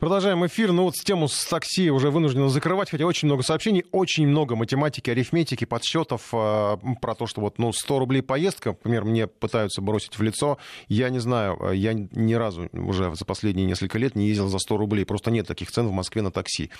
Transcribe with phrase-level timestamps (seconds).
[0.00, 0.72] Продолжаем эфир.
[0.72, 4.56] Ну вот с тему с такси уже вынуждены закрывать, хотя очень много сообщений, очень много
[4.56, 9.80] математики, арифметики, подсчетов э, про то, что вот ну, 100 рублей поездка, например, мне пытаются
[9.80, 10.58] бросить в лицо.
[10.88, 14.58] Я не знаю, э, я ни разу уже за последние несколько лет не ездил за
[14.58, 15.06] 100 рублей.
[15.06, 16.70] Просто нет таких цен в Москве на такси.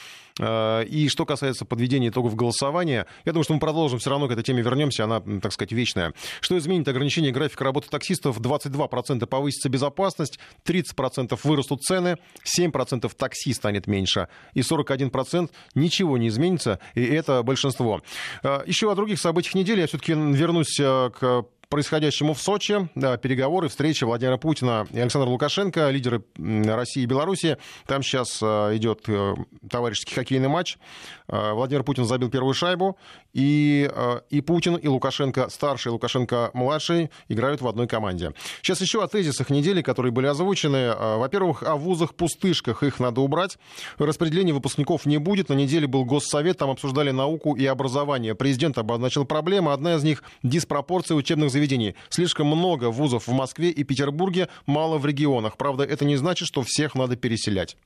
[0.41, 4.33] Э, и что касается подведения итогов голосования, я думаю, что мы продолжим все равно к
[4.33, 6.12] этой теме вернемся, она, так сказать, вечная.
[6.41, 8.41] Что изменит ограничение графика работы таксистов?
[8.41, 12.19] 22% повысится безопасность, 30% вырастут цены,
[12.59, 18.03] 7% такси станет меньше, и 41% ничего не изменится, и это большинство.
[18.43, 21.44] А, еще о других событиях недели я все-таки вернусь э, к
[21.75, 22.89] происходящему в Сочи.
[22.95, 27.59] Да, переговоры, встречи Владимира Путина и Александра Лукашенко, лидеры России и Беларуси.
[27.89, 29.35] Там сейчас э, идет э,
[29.69, 30.79] товарищеский хоккейный матч.
[31.27, 32.97] Э, Владимир Путин забил первую шайбу.
[33.33, 33.91] И,
[34.31, 38.33] и Путин, и Лукашенко старший, и Лукашенко младший играют в одной команде.
[38.62, 40.95] Сейчас еще о тезисах недели, которые были озвучены.
[40.95, 42.84] Во-первых, о вузах-пустышках.
[42.84, 43.59] Их надо убрать.
[43.98, 45.48] Распределения выпускников не будет.
[45.48, 46.59] На неделе был госсовет.
[46.59, 48.36] Там обсуждали науку и образование.
[48.36, 49.72] Президент обозначил проблемы.
[49.72, 51.94] Одна из них— диспропорция учебных заведений заведений.
[52.10, 55.56] Слишком много вузов в Москве и Петербурге, мало в регионах.
[55.56, 57.76] Правда, это не значит, что всех надо переселять.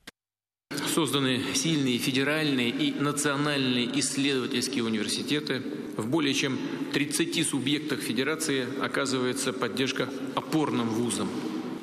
[0.93, 5.61] Созданы сильные федеральные и национальные исследовательские университеты.
[5.97, 6.59] В более чем
[6.93, 11.29] 30 субъектах федерации оказывается поддержка опорным вузам.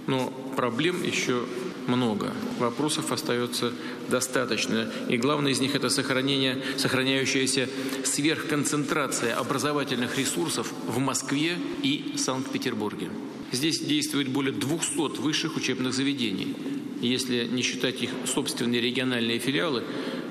[0.06, 1.44] Но проблем еще
[1.88, 2.32] много.
[2.58, 3.72] Вопросов остается
[4.08, 4.90] достаточно.
[5.08, 7.68] И главное из них это сохранение, сохраняющаяся
[8.04, 13.10] сверхконцентрация образовательных ресурсов в Москве и Санкт-Петербурге.
[13.52, 16.54] Здесь действует более 200 высших учебных заведений.
[17.00, 19.84] Если не считать их собственные региональные филиалы,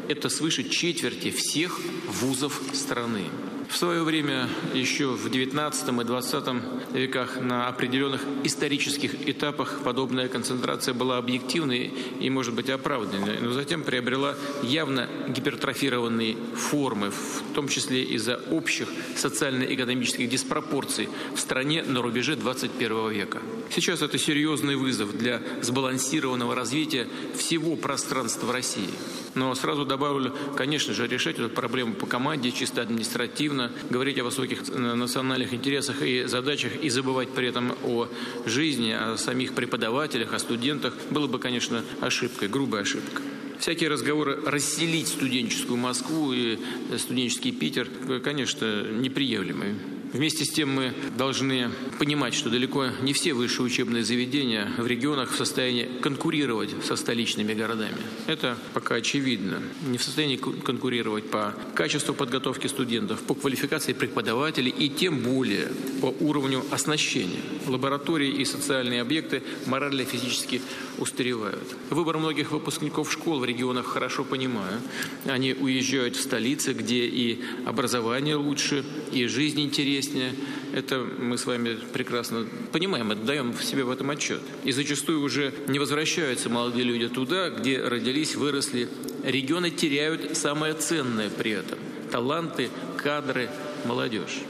[0.07, 1.79] это свыше четверти всех
[2.21, 3.23] вузов страны.
[3.69, 10.93] В свое время, еще в XIX и XX веках, на определенных исторических этапах подобная концентрация
[10.93, 18.03] была объективной и, может быть, оправданной, но затем приобрела явно гипертрофированные формы, в том числе
[18.03, 23.41] из-за общих социально-экономических диспропорций в стране на рубеже XXI века.
[23.69, 28.89] Сейчас это серьезный вызов для сбалансированного развития всего пространства России.
[29.35, 34.67] Но сразу добавлю, конечно же, решать эту проблему по команде, чисто административно, говорить о высоких
[34.69, 38.07] национальных интересах и задачах и забывать при этом о
[38.45, 43.23] жизни, о самих преподавателях, о студентах, было бы, конечно, ошибкой, грубой ошибкой.
[43.59, 46.57] Всякие разговоры расселить студенческую Москву и
[46.97, 47.87] студенческий Питер,
[48.23, 49.75] конечно, неприемлемы.
[50.15, 55.33] Вместе с тем мы должны понимать, что далеко не все высшие учебные заведения в регионах
[55.33, 57.97] в состоянии конкурировать со столичными городами.
[58.25, 59.61] Это пока очевидно.
[59.85, 65.67] Не в состоянии конкурировать по качеству подготовки студентов, по квалификации преподавателей и тем более
[65.99, 67.41] по уровню оснащения.
[67.67, 70.61] Лаборатории и социальные объекты морально и физически
[70.97, 71.75] устаревают.
[71.89, 74.79] Выбор многих выпускников школ в регионах хорошо понимаю.
[75.25, 80.33] Они уезжают в столицы, где и образование лучше, и жизнь интереснее, интереснее.
[80.73, 84.41] Это мы с вами прекрасно понимаем, отдаем себе в этом отчет.
[84.63, 88.89] И зачастую уже не возвращаются молодые люди туда, где родились, выросли.
[89.23, 91.79] Регионы теряют самое ценное при этом–
[92.11, 93.49] таланты, кадры,
[93.85, 94.41] молодежь.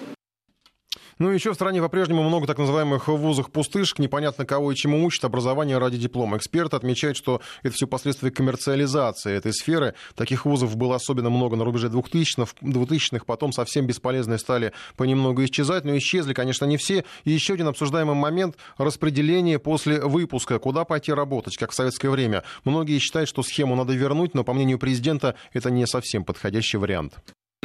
[1.18, 5.24] Ну, еще в стране по-прежнему много так называемых вузов пустышек, непонятно кого и чему учат
[5.24, 6.36] образование ради диплома.
[6.36, 9.94] Эксперты отмечают, что это все последствия коммерциализации этой сферы.
[10.16, 15.86] Таких вузов было особенно много на рубеже 2000-х, 2000-х потом совсем бесполезные стали понемногу исчезать,
[15.86, 17.06] но исчезли, конечно, не все.
[17.24, 22.44] И еще один обсуждаемый момент– распределение после выпуска, куда пойти работать, как в советское время.
[22.66, 27.14] Многие считают, что схему надо вернуть, но, по мнению президента, это не совсем подходящий вариант.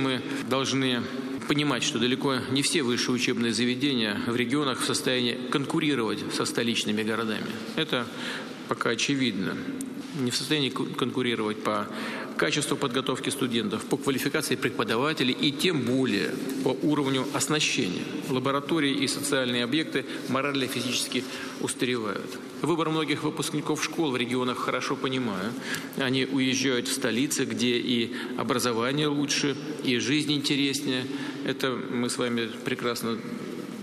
[0.01, 1.03] Мы должны
[1.47, 7.03] понимать, что далеко не все высшие учебные заведения в регионах в состоянии конкурировать со столичными
[7.03, 7.47] городами.
[7.77, 8.07] Это
[8.71, 9.57] пока очевидно.
[10.21, 11.89] Не в состоянии конкурировать по
[12.37, 16.31] качеству подготовки студентов, по квалификации преподавателей и тем более
[16.63, 18.05] по уровню оснащения.
[18.29, 21.25] Лаборатории и социальные объекты морально и физически
[21.61, 22.39] устаревают.
[22.63, 25.53] Выбор многих выпускников школ в регионах хорошо понимаю.
[25.97, 31.07] Они уезжают в столицы, где и образование лучше, и жизнь интереснее.
[31.45, 33.19] Это мы с вами прекрасно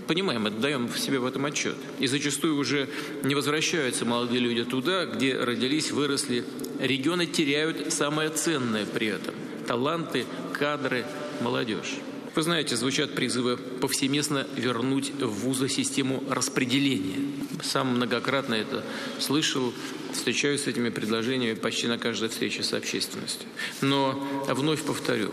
[0.08, 1.76] понимаем, отдаем себе в этом отчет.
[2.00, 2.88] И зачастую уже
[3.22, 6.44] не возвращаются молодые люди туда, где родились, выросли.
[6.80, 9.34] Регионы теряют самое ценное при этом–
[9.68, 11.04] таланты, кадры,
[11.40, 11.98] молодежь.
[12.34, 17.18] Вы знаете, звучат призывы повсеместно вернуть в вузы систему распределения.
[17.62, 18.84] Сам многократно это
[19.18, 19.72] слышал,
[20.12, 23.48] встречаюсь с этими предложениями почти на каждой встрече с общественностью.
[23.80, 25.32] Но вновь повторю,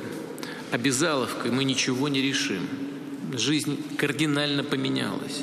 [0.72, 2.68] обязаловкой мы ничего не решим
[3.40, 5.42] жизнь кардинально поменялась.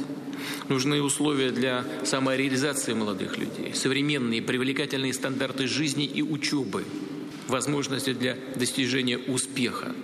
[0.69, 6.85] нужны условия для самореализации молодых людей, современные привлекательные стандарты жизни и учебы,
[7.49, 9.94] возможности для достижения успеха.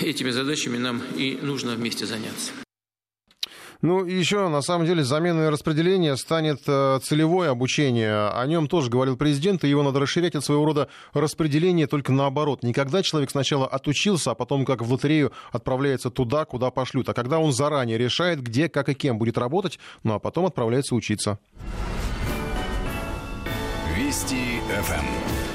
[0.00, 2.52] Этими задачами нам и нужно вместе заняться.
[3.82, 8.30] Ну, еще, на самом деле, заменой распределения станет э, целевое обучение.
[8.30, 12.62] О нем тоже говорил президент, и его надо расширять от своего рода распределения только наоборот.
[12.62, 17.14] Не когда человек сначала отучился, а потом, как в лотерею, отправляется туда, куда пошлют, а
[17.14, 21.38] когда он заранее решает, где, как и кем будет работать, ну а потом отправляется учиться.
[23.96, 25.45] Вести ФМ.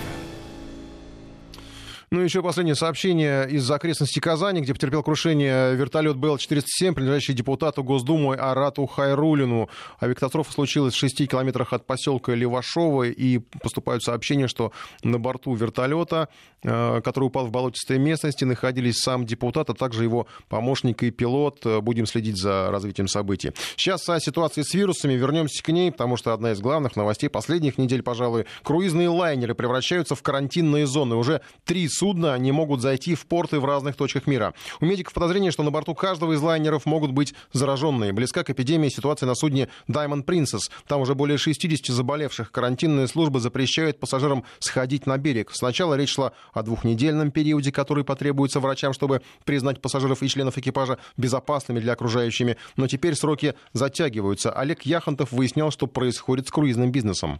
[2.14, 8.36] Ну, еще последнее сообщение из окрестностей Казани, где потерпел крушение вертолет БЛ-407, принадлежащий депутату Госдумы
[8.36, 9.70] Арату Хайрулину.
[10.02, 14.74] Авиакатастрофа случилась в 6 километрах от поселка Левашово, и поступают сообщения, что
[15.04, 16.28] на борту вертолета,
[16.64, 21.66] э, который упал в болотистой местности, находились сам депутат, а также его помощник и пилот.
[21.82, 23.54] Будем следить за развитием событий.
[23.78, 25.14] Сейчас о ситуации с вирусами.
[25.14, 30.16] Вернемся к ней, потому что одна из главных новостей последних недель, пожалуй, круизные лайнеры превращаются
[30.16, 31.16] в карантинные зоны.
[31.16, 34.56] Уже три судна не могут зайти в порты в разных точках мира.
[34.80, 38.12] У медиков подозрение, что на борту каждого из лайнеров могут быть зараженные.
[38.12, 40.72] Близка к эпидемии ситуация на судне Diamond Princess.
[40.88, 42.52] Там уже более 60 заболевших.
[42.52, 45.52] Карантинные службы запрещают пассажирам сходить на берег.
[45.54, 50.98] Сначала речь шла о двухнедельном периоде, который потребуется врачам, чтобы признать пассажиров и членов экипажа
[51.18, 52.58] безопасными для окружающими.
[52.78, 54.52] Но теперь сроки затягиваются.
[54.52, 57.40] Олег Яхонтов выяснял, что происходит с круизным бизнесом.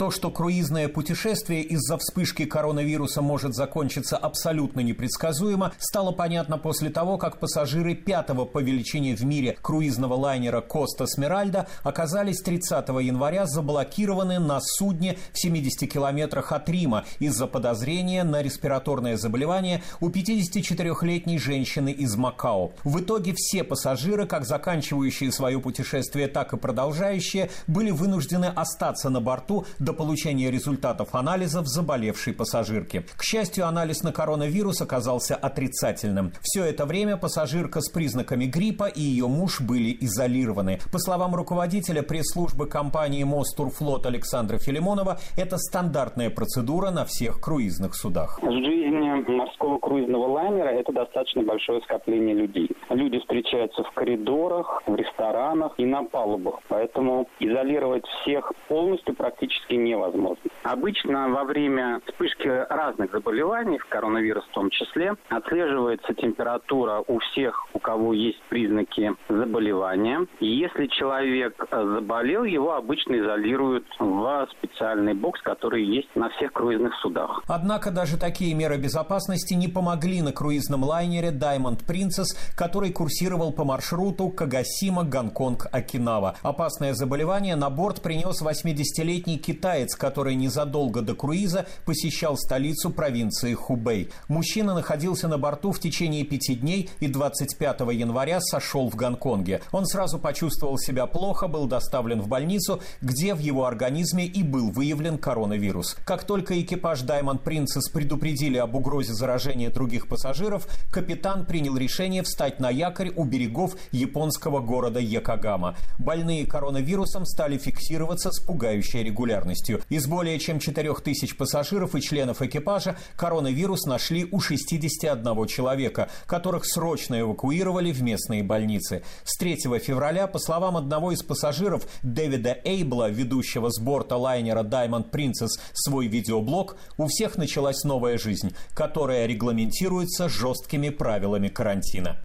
[0.00, 7.18] То, что круизное путешествие из-за вспышки коронавируса может закончиться абсолютно непредсказуемо, стало понятно после того,
[7.18, 14.38] как пассажиры пятого по величине в мире круизного лайнера «Коста Смиральда» оказались 30 января заблокированы
[14.38, 21.92] на судне в 70 километрах от Рима из-за подозрения на респираторное заболевание у 54-летней женщины
[21.92, 22.72] из Макао.
[22.84, 29.20] В итоге все пассажиры, как заканчивающие свое путешествие, так и продолжающие, были вынуждены остаться на
[29.20, 33.02] борту до до получения результатов анализов заболевшей пассажирки.
[33.16, 36.32] К счастью, анализ на коронавирус оказался отрицательным.
[36.42, 40.78] Все это время пассажирка с признаками гриппа и ее муж были изолированы.
[40.92, 48.38] По словам руководителя пресс-службы компании «Мостурфлот» Александра Филимонова, это стандартная процедура на всех круизных судах.
[48.42, 48.80] Жизнь
[49.28, 52.70] морского круизного лайнера– это достаточно большое скопление людей.
[52.90, 56.60] Люди встречаются в коридорах, в ресторанах и на палубах.
[56.68, 60.50] Поэтому изолировать всех полностью практически невозможно.
[60.62, 67.78] Обычно во время вспышки разных заболеваний, коронавирус в том числе, отслеживается температура у всех, у
[67.78, 70.26] кого есть признаки заболевания.
[70.40, 76.94] И если человек заболел, его обычно изолируют в специальный бокс, который есть на всех круизных
[76.96, 77.42] судах.
[77.48, 83.64] Однако даже такие меры безопасности не помогли на круизном лайнере Diamond Princess, который курсировал по
[83.64, 86.36] маршруту Кагасима, Гонконг, Окинава.
[86.42, 93.54] Опасное заболевание на борт принес 80-летний китаец китаец, который незадолго до круиза посещал столицу провинции
[93.54, 94.10] Хубэй.
[94.28, 99.60] Мужчина находился на борту в течение пяти дней и 25 января сошел в Гонконге.
[99.70, 104.70] Он сразу почувствовал себя плохо, был доставлен в больницу, где в его организме и был
[104.70, 105.96] выявлен коронавирус.
[106.04, 112.58] Как только экипаж Diamond Princess предупредили об угрозе заражения других пассажиров, капитан принял решение встать
[112.58, 115.76] на якорь у берегов японского города Якогама.
[115.98, 119.80] Больные коронавирусом стали фиксироваться с пугающей регулярностью смертностью.
[119.88, 127.20] Из более чем 4000 пассажиров и членов экипажа коронавирус нашли у 61 человека, которых срочно
[127.20, 129.02] эвакуировали в местные больницы.
[129.24, 135.10] С 3 февраля, по словам одного из пассажиров Дэвида Эйбла, ведущего с борта лайнера Diamond
[135.10, 142.24] Princess, свой видеоблог, у всех началась новая жизнь, которая регламентируется жесткими правилами карантина.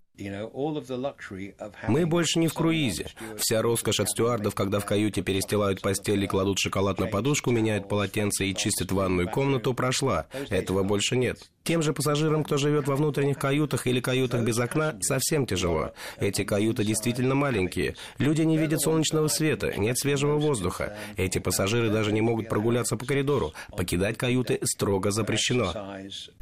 [1.88, 3.08] Мы больше не в круизе.
[3.38, 7.90] Вся роскошь от стюардов, когда в каюте перестилают постель и кладут шоколад на подушку, меняют
[7.90, 10.28] полотенце и чистят ванную комнату, прошла.
[10.50, 11.50] Этого больше нет.
[11.66, 15.94] Тем же пассажирам, кто живет во внутренних каютах или каютах без окна, совсем тяжело.
[16.20, 17.96] Эти каюты действительно маленькие.
[18.20, 20.96] Люди не видят солнечного света, нет свежего воздуха.
[21.18, 23.54] Эти пассажиры даже не могут прогуляться по коридору.
[23.76, 25.74] Покидать каюты строго запрещено.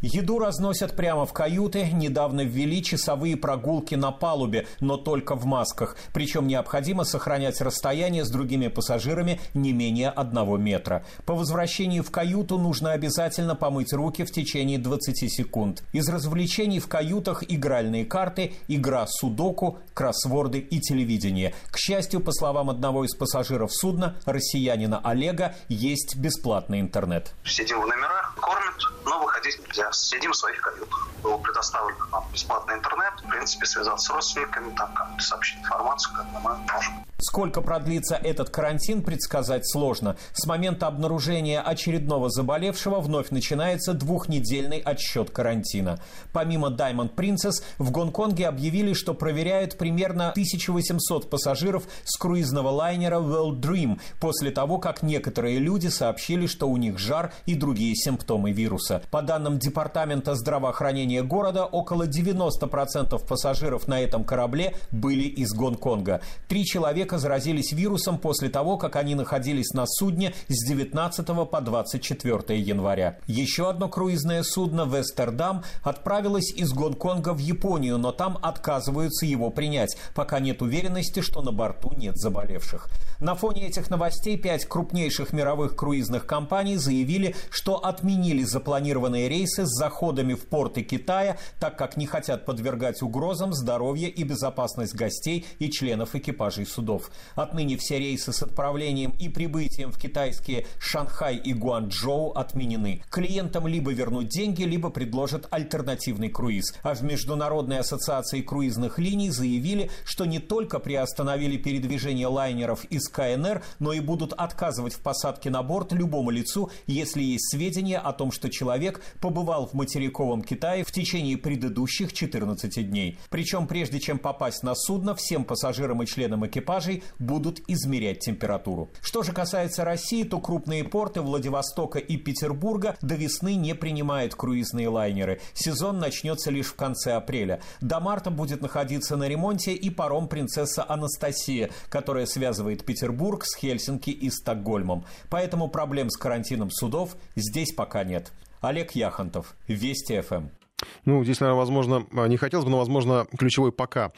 [0.02, 1.88] Еду разносят прямо в каюты.
[1.94, 5.96] Недавно ввели часовые прогулки на палубе, но только в масках.
[6.14, 11.06] Причем необходимо сохранять расстояние с другими пассажирами не менее одного метра.
[11.26, 15.84] По возвращении в каюту нужно обязательно помыть руки в течение 20 30 секунд.
[15.94, 21.54] Из развлечений в каютах игральные карты, игра судоку, кроссворды и телевидение.
[21.72, 27.34] К счастью, по словам одного из пассажиров судна, россиянина Олега, есть бесплатный интернет.
[27.46, 29.92] Сидим в номерах, кормят, но выходить нельзя.
[29.92, 31.10] Сидим в своих каютах.
[31.22, 33.14] Был предоставлен нам бесплатный интернет.
[33.24, 37.06] В принципе, связаться с родственниками, там сообщить информацию, как мы можем.
[37.24, 40.18] Сколько продлится этот карантин, предсказать сложно.
[40.34, 46.00] С момента обнаружения очередного заболевшего вновь начинается двухнедельный отсчет карантина.
[46.34, 53.62] Помимо Diamond Princess, в Гонконге объявили, что проверяют примерно 1800 пассажиров с круизного лайнера World
[53.62, 59.02] Dream после того, как некоторые люди сообщили, что у них жар и другие симптомы вируса.
[59.12, 66.20] По данным Департамента здравоохранения города, около 90% пассажиров на этом корабле были из Гонконга.
[66.50, 72.60] Три человека заразились вирусом после того, как они находились на судне с 19 по 24
[72.60, 73.18] января.
[73.28, 79.98] Еще одно круизное судно «Вестердам» отправилось из Гонконга в Японию, но там отказываются его принять,
[80.16, 82.88] пока нет уверенности, что на борту нет заболевших.
[83.20, 89.70] На фоне этих новостей пять крупнейших мировых круизных компаний заявили, что отменили запланированные рейсы с
[89.70, 95.70] заходами в порты Китая, так как не хотят подвергать угрозам здоровье и безопасность гостей и
[95.70, 97.03] членов экипажей судов.
[97.36, 103.04] Отныне все рейсы с отправлением и прибытием в китайские Шанхай и Гуанчжоу отменены.
[103.10, 106.74] Клиентам либо вернуть деньги, либо предложат альтернативный круиз.
[106.84, 113.64] А в Международной ассоциации круизных линий заявили, что не только приостановили передвижение лайнеров из КНР,
[113.80, 118.32] но и будут отказывать в посадке на борт любому лицу, если есть сведения о том,
[118.32, 123.18] что человек побывал в материковом Китае в течение предыдущих 14 дней.
[123.30, 126.46] Причем прежде чем попасть на судно, всем пассажирам и членам
[126.84, 128.90] экипажей будут измерять температуру.
[129.02, 134.90] Что же касается России, то крупные порты Владивостока и Петербурга до весны не принимают круизные
[134.90, 135.40] лайнеры.
[135.54, 137.62] Сезон начнется лишь в конце апреля.
[137.82, 144.10] До марта будет находиться на ремонте и паром «Принцесса Анастасия», которая связывает Петербург с Хельсинки
[144.10, 145.06] и Стокгольмом.
[145.30, 148.32] Поэтому проблем с карантином судов здесь пока нет.
[148.62, 150.63] Олег Яхонтов, Вести ФМ.
[151.06, 154.12] Ну, здесь, наверное, возможно, не хотелось бы, но, возможно, ключевой пока.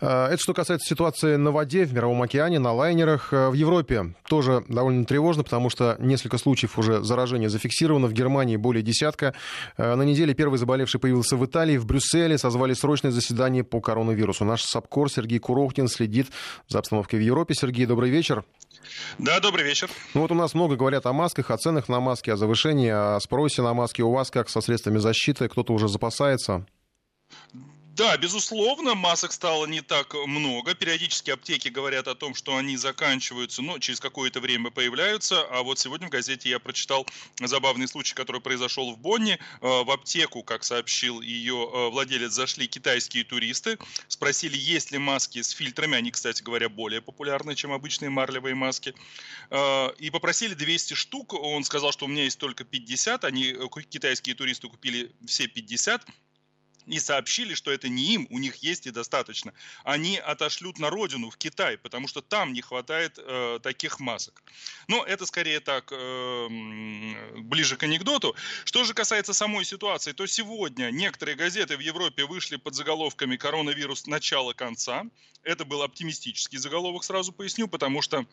[0.00, 3.32] Э, это что касается ситуации на воде, в Мировом океане, на лайнерах.
[3.32, 8.06] Э, в Европе тоже довольно тревожно, потому что несколько случаев уже заражения зафиксировано.
[8.06, 9.34] В Германии более десятка.
[9.76, 11.76] На неделе первый заболевший появился в Италии.
[11.76, 14.44] В Брюсселе созвали срочное заседание по коронавирусу.
[14.44, 16.28] Наш САПКОР Сергей Курохтин следит
[16.68, 17.54] за обстановкой в Европе.
[17.54, 18.44] Сергей, добрый вечер.
[19.18, 19.90] Да, добрый вечер.
[20.14, 23.18] Ну вот у нас много говорят о масках, о ценах на маски, о завышении, о
[23.20, 24.02] спросе на маски.
[24.02, 25.48] У вас как со средствами защиты?
[25.48, 26.66] Кто-то уже запасается?
[27.94, 30.74] Да, безусловно, масок стало не так много.
[30.74, 35.42] Периодически аптеки говорят о том, что они заканчиваются, но через какое-то время появляются.
[35.50, 37.06] А вот сегодня в газете я прочитал
[37.38, 39.38] забавный случай, который произошел в Бонне.
[39.60, 43.76] Э, в аптеку, как сообщил ее э, владелец, зашли китайские туристы,
[44.08, 45.98] спросили, есть ли маски с фильтрами.
[45.98, 48.94] Они, кстати говоря, более популярны, чем обычные марлевые маски.
[49.50, 51.34] Э, и попросили 200 штук.
[51.34, 53.24] Он сказал, что у меня есть только 50.
[53.24, 53.54] Они,
[53.90, 56.06] китайские туристы, купили все 50
[56.86, 59.52] и сообщили, что это не им, у них есть и достаточно.
[59.84, 64.42] Они отошлют на родину, в Китай, потому что там не хватает э, таких масок.
[64.88, 66.48] Но это скорее так, э,
[67.38, 68.34] ближе к анекдоту.
[68.64, 74.06] Что же касается самой ситуации, то сегодня некоторые газеты в Европе вышли под заголовками «Коронавирус.
[74.06, 75.04] Начало-конца».
[75.42, 78.26] Это был оптимистический заголовок, сразу поясню, потому что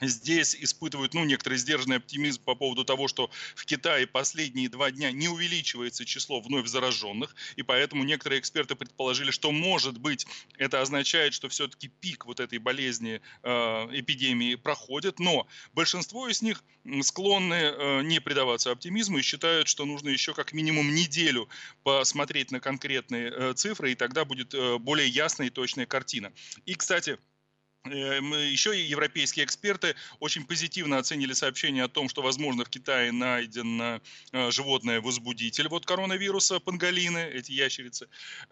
[0.00, 5.10] здесь испытывают ну, некоторый сдержанный оптимизм по поводу того, что в Китае последние два дня
[5.10, 10.26] не увеличивается число вновь зараженных, и поэтому некоторые эксперты предположили, что, может быть,
[10.56, 13.50] это означает, что все-таки пик вот этой болезни, э,
[13.92, 16.62] эпидемии проходит, но большинство из них
[17.02, 21.48] склонны э, не предаваться оптимизму и считают, что нужно еще как минимум неделю
[21.82, 26.32] посмотреть на конкретные э, цифры, и тогда будет э, более ясная и точная картина.
[26.66, 27.18] И, кстати,
[27.88, 33.80] Еще и европейские эксперты очень позитивно оценили сообщение о том, что, возможно, в Китае найден
[33.80, 38.08] э, животное возбудитель вот коронавируса, панголины, эти ящерицы.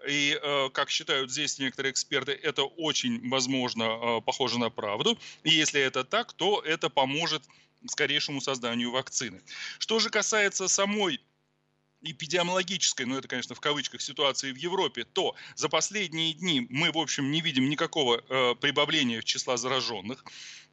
[0.09, 5.19] И, э, как считают здесь некоторые эксперты, это очень, возможно, похоже на правду.
[5.45, 7.43] И если это так, то это поможет
[7.87, 9.41] скорейшему созданию вакцины.
[9.79, 11.21] Что же касается самой
[12.03, 16.99] эпидемиологической, ну это, конечно, в кавычках, ситуации в Европе, то за последние дни мы, в
[16.99, 20.25] общем, не видим никакого э, прибавления в числа зараженных.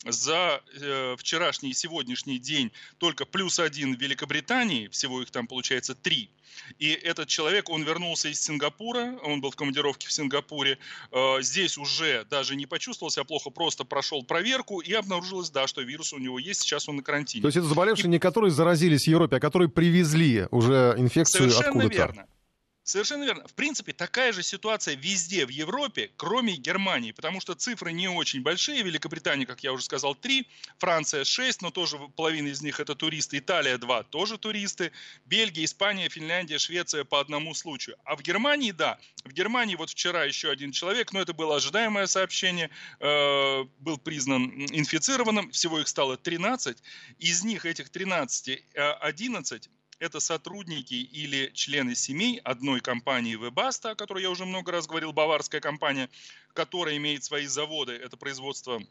[0.05, 5.95] За э, вчерашний и сегодняшний день только плюс один в Великобритании, всего их там получается
[5.95, 6.29] три.
[6.77, 10.77] И этот человек, он вернулся из Сингапура, он был в командировке в Сингапуре.
[11.11, 15.81] Э, здесь уже даже не почувствовал себя плохо, просто прошел проверку и обнаружилось, да, что
[15.81, 17.41] вирус у него есть, сейчас он на карантине.
[17.41, 18.09] То есть это заболевшие и...
[18.09, 21.95] не которые заразились в Европе, а которые привезли уже инфекцию Совершенно откуда-то?
[21.95, 22.27] верно.
[22.83, 23.47] Совершенно верно.
[23.47, 28.41] В принципе, такая же ситуация везде в Европе, кроме Германии, потому что цифры не очень
[28.41, 28.83] большие.
[28.83, 30.47] Великобритания, как я уже сказал, три,
[30.79, 33.37] Франция шесть, но тоже половина из них это туристы.
[33.37, 34.91] Италия два, тоже туристы.
[35.25, 37.95] Бельгия, Испания, Финляндия, Швеция по одному случаю.
[38.03, 42.07] А в Германии, да, в Германии вот вчера еще один человек, но это было ожидаемое
[42.07, 46.83] сообщение, э, был признан инфицированным, всего их стало 13.
[47.17, 49.69] Из них, этих 13, 11
[50.03, 55.13] это сотрудники или члены семей одной компании Webasto, о которой я уже много раз говорил,
[55.13, 56.09] баварская компания,
[56.53, 58.81] которая имеет свои заводы, это производство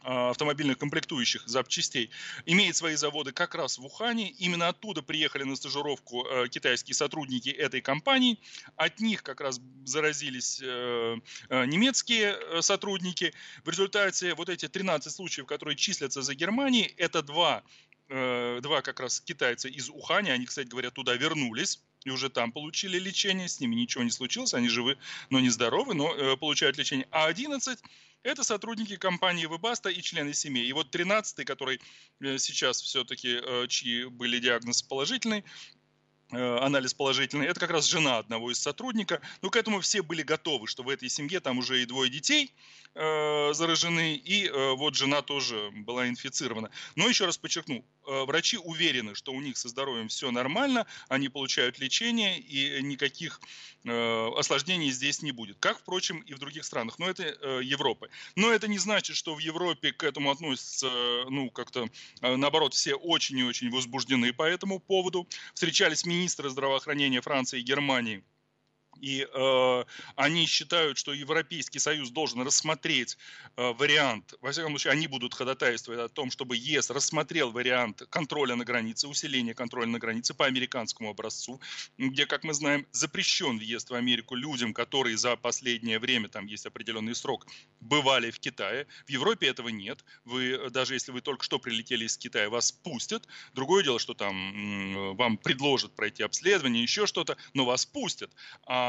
[0.00, 2.10] а, автомобильных комплектующих запчастей,
[2.46, 4.30] имеет свои заводы как раз в Ухане.
[4.30, 8.38] Именно оттуда приехали на стажировку э, китайские сотрудники этой компании.
[8.76, 11.18] От них как раз заразились э,
[11.50, 13.34] э, немецкие сотрудники.
[13.62, 19.00] В результате вот эти 13 случаев, которые числятся за Германией, это два Э, два как
[19.00, 23.58] раз китайца из Ухани, они, кстати говоря, туда вернулись и уже там получили лечение, с
[23.58, 24.96] ними ничего не случилось, они живы,
[25.28, 27.08] но не здоровы, но э, получают лечение.
[27.10, 27.80] А 11
[28.22, 30.64] это сотрудники компании Вебаста и члены семьи.
[30.64, 31.80] И вот 13 который
[32.20, 35.75] э, сейчас все-таки, э, чьи были диагноз положительный, Э,
[36.30, 39.20] анализ положительный, это как раз жена одного из сотрудника.
[39.42, 42.52] Ну, к этому все были готовы, что в этой семье там уже и двое детей
[42.94, 46.70] э, заражены, и э, вот жена тоже была инфицирована.
[46.96, 51.28] Но еще раз подчеркну, э, врачи уверены, что у них со здоровьем все нормально, они
[51.28, 53.40] получают лечение, и никаких
[53.84, 55.58] э, осложнений здесь не будет.
[55.60, 56.98] Как, впрочем, и в других странах.
[56.98, 58.08] Но это э, Европа.
[58.34, 60.90] Но это не значит, что в Европе к этому относятся,
[61.28, 61.88] ну, как-то,
[62.22, 65.28] э, наоборот, все очень и очень возбуждены по этому поводу.
[65.54, 66.15] Встречались министры
[66.50, 68.24] здравоохранения Франции и Германии–
[69.00, 69.84] и э,
[70.16, 73.16] они считают, что Европейский Союз должен рассмотреть
[73.56, 78.56] э, вариант, во всяком случае, они будут ходатайствовать о том, чтобы ЕС рассмотрел вариант контроля
[78.56, 81.60] на границе, усиления контроля на границе по американскому образцу,
[81.98, 86.66] где, как мы знаем, запрещен въезд в Америку людям, которые за последнее время, там есть
[86.66, 87.46] определенный срок,
[87.80, 88.86] бывали в Китае.
[89.06, 90.04] В Европе этого нет.
[90.24, 93.26] Вы, даже если вы только что прилетели из Китая, вас пустят.
[93.54, 98.30] Другое дело, что там вам предложат пройти обследование, еще что-то, но вас пустят.
[98.66, 98.85] А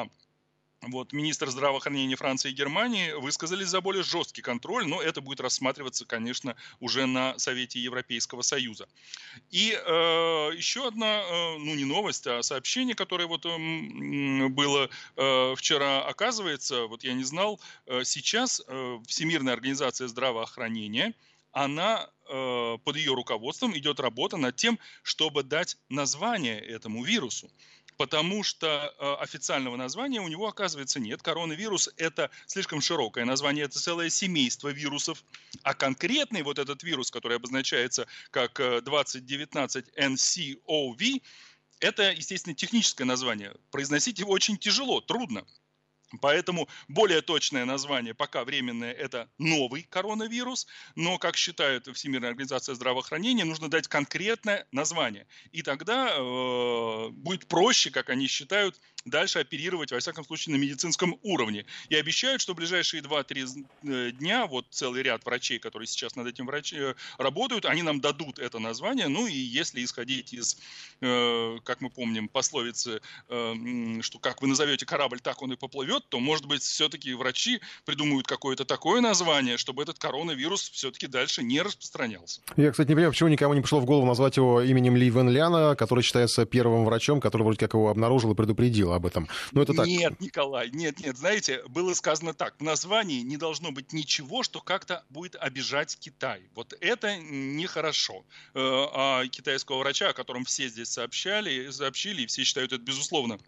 [0.82, 6.06] вот, министр здравоохранения Франции и Германии высказались за более жесткий контроль, но это будет рассматриваться,
[6.06, 8.88] конечно, уже на Совете Европейского Союза.
[9.50, 15.56] И э, еще одна, э, ну не новость, а сообщение, которое вот э, было э,
[15.58, 21.14] вчера, оказывается, вот я не знал, э, сейчас э, Всемирная организация здравоохранения,
[21.52, 27.50] она э, под ее руководством идет работа над тем, чтобы дать название этому вирусу
[27.98, 31.22] потому что э, официального названия у него, оказывается, нет.
[31.22, 35.24] Коронавирус– это слишком широкое название, это целое семейство вирусов.
[35.64, 39.90] А конкретный вот этот вирус, который обозначается как 2019 э,
[41.80, 43.54] это, естественно, техническое название.
[43.72, 45.46] Произносить его очень тяжело, трудно.
[46.22, 53.44] Поэтому более точное название пока временное– это новый коронавирус, но, как считает Всемирная организация здравоохранения,
[53.44, 55.28] нужно дать конкретное название.
[55.52, 61.18] И тогда э, будет проще, как они считают, дальше оперировать, во всяком случае, на медицинском
[61.24, 61.66] уровне.
[61.90, 66.28] И обещают, что в ближайшие 2-3 э, дня, вот целый ряд врачей, которые сейчас над
[66.28, 66.74] этим врач...
[66.74, 69.08] Э, работают, они нам дадут это название.
[69.08, 70.58] Ну и если исходить из,
[71.02, 76.20] э, как мы помним, пословицы, что как вы назовете корабль, так он и поплывет, то,
[76.20, 82.42] может быть, все-таки врачи придумают какое-то такое название, чтобы этот коронавирус все-таки дальше не распространялся.
[82.56, 85.30] Я, кстати, не понимаю, почему никому не пришло в голову назвать его именем Ли Вен
[85.30, 89.28] Ляна, который считается первым врачом, который вроде как его обнаружил и предупредил об этом.
[89.52, 89.88] Но это так.
[89.88, 91.18] Нет, Николай, нет, нет.
[91.18, 92.56] Знаете, было сказано так.
[92.60, 96.42] В названии не должно быть ничего, что как-то будет обижать Китай.
[96.56, 98.26] Вот это нехорошо.
[98.54, 98.60] Э,
[98.94, 103.40] а китайского врача, о котором все здесь сообщали, сообщили, и все считают это, безусловно,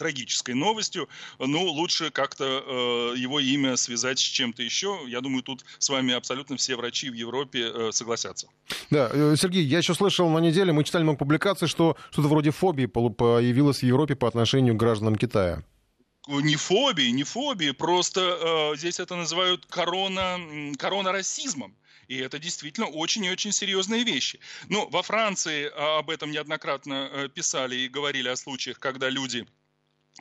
[0.00, 1.08] трагической новостью.
[1.38, 4.98] Ну, лучше как-то э, его имя связать с чем-то еще.
[5.06, 8.48] Я думаю, тут с вами абсолютно все врачи в Европе э, согласятся.
[8.90, 12.50] Да, э, Сергей, я еще слышал на неделе, мы читали много публикаций, что что-то вроде
[12.50, 15.62] фобии появилось в Европе по отношению к гражданам Китая
[16.28, 18.20] не фобии, не фобии, просто
[18.72, 20.38] э, здесь это называют корона,
[20.78, 21.74] коронарасизмом.
[22.10, 24.40] И это действительно очень и очень серьезные вещи.
[24.68, 29.46] Ну, во Франции а, об этом неоднократно э, писали и говорили о случаях, когда люди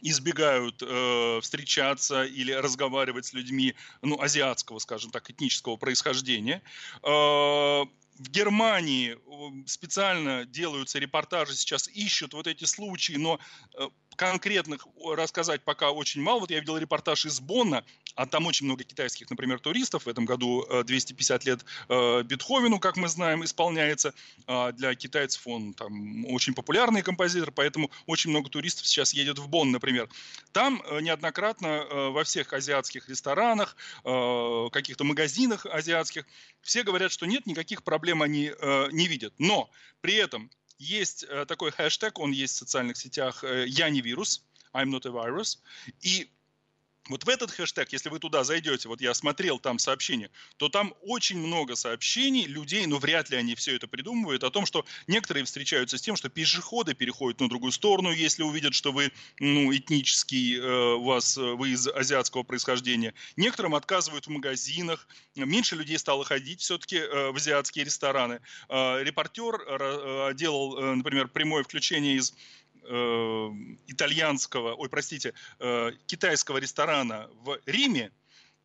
[0.02, 6.62] избегают э, встречаться или разговаривать с людьми, ну, азиатского, скажем так, этнического происхождения.
[7.04, 7.86] Э,
[8.20, 13.40] в Германии э, специально делаются репортажи, сейчас ищут вот эти случаи, но
[13.78, 13.88] э,
[14.20, 16.42] конкретных рассказать пока очень мало.
[16.42, 20.04] Вот я видел репортаж из Бонна, а там очень много китайских, например, туристов.
[20.06, 24.14] В этом году 250 лет Бетховену, как мы знаем, исполняется.
[24.46, 29.48] А для китайцев он там очень популярный композитор, поэтому очень много туристов сейчас едет в
[29.48, 30.10] Бонн, например.
[30.52, 36.26] Там неоднократно во всех азиатских ресторанах, каких-то магазинах азиатских,
[36.62, 38.52] все говорят, что нет, никаких проблем они
[38.92, 39.34] не видят.
[39.38, 39.70] Но
[40.02, 44.44] при этом есть э, такой хэштег, он есть в социальных сетях э, «Я не вирус»,
[44.74, 45.60] I'm not a virus.
[46.02, 46.30] И
[47.10, 50.94] вот в этот хэштег, если вы туда зайдете, вот я смотрел там сообщения, то там
[51.02, 55.44] очень много сообщений людей, но вряд ли они все это придумывают, о том, что некоторые
[55.44, 60.58] встречаются с тем, что пешеходы переходят на другую сторону, если увидят, что вы ну, этнический,
[60.58, 63.14] э, у вас, э, вы из азиатского происхождения.
[63.36, 68.42] Некоторым отказывают в магазинах, меньше людей стало ходить все-таки э, в азиатские рестораны.
[68.70, 72.34] Э, репортер э, делал, э, например, прямое включение из
[72.84, 73.50] э,
[73.88, 78.12] итальянского, ой, простите, э, китайского ресторана в Риме,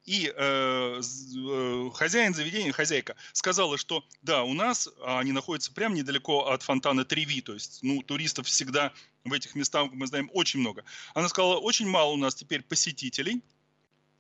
[0.05, 5.95] и э, э, хозяин заведения, хозяйка, сказала, что да, у нас а они находятся прямо
[5.95, 8.93] недалеко от фонтана Треви, то есть, ну, туристов всегда
[9.25, 10.85] в этих местах, мы знаем, очень много.
[11.15, 13.43] Она сказала, очень мало у нас теперь посетителей,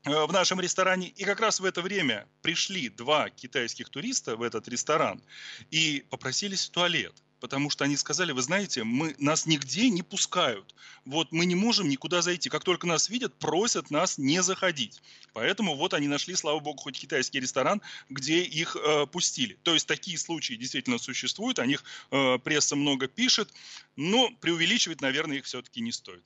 [0.04, 1.08] э, в нашем ресторане.
[1.08, 5.22] И как раз в это время пришли два китайских туриста в этот ресторан
[5.70, 10.74] и попросились в туалет потому что они сказали, вы знаете, мы, нас нигде не пускают,
[11.04, 12.48] вот мы не можем никуда зайти.
[12.48, 15.02] Как только нас видят, просят нас не заходить.
[15.34, 19.58] Поэтому вот они нашли, слава богу, хоть китайский ресторан, где их э, пустили.
[19.62, 23.52] То есть такие случаи действительно существуют, о них э, пресса много пишет,
[23.94, 26.24] но преувеличивать, наверное, их все-таки не стоит.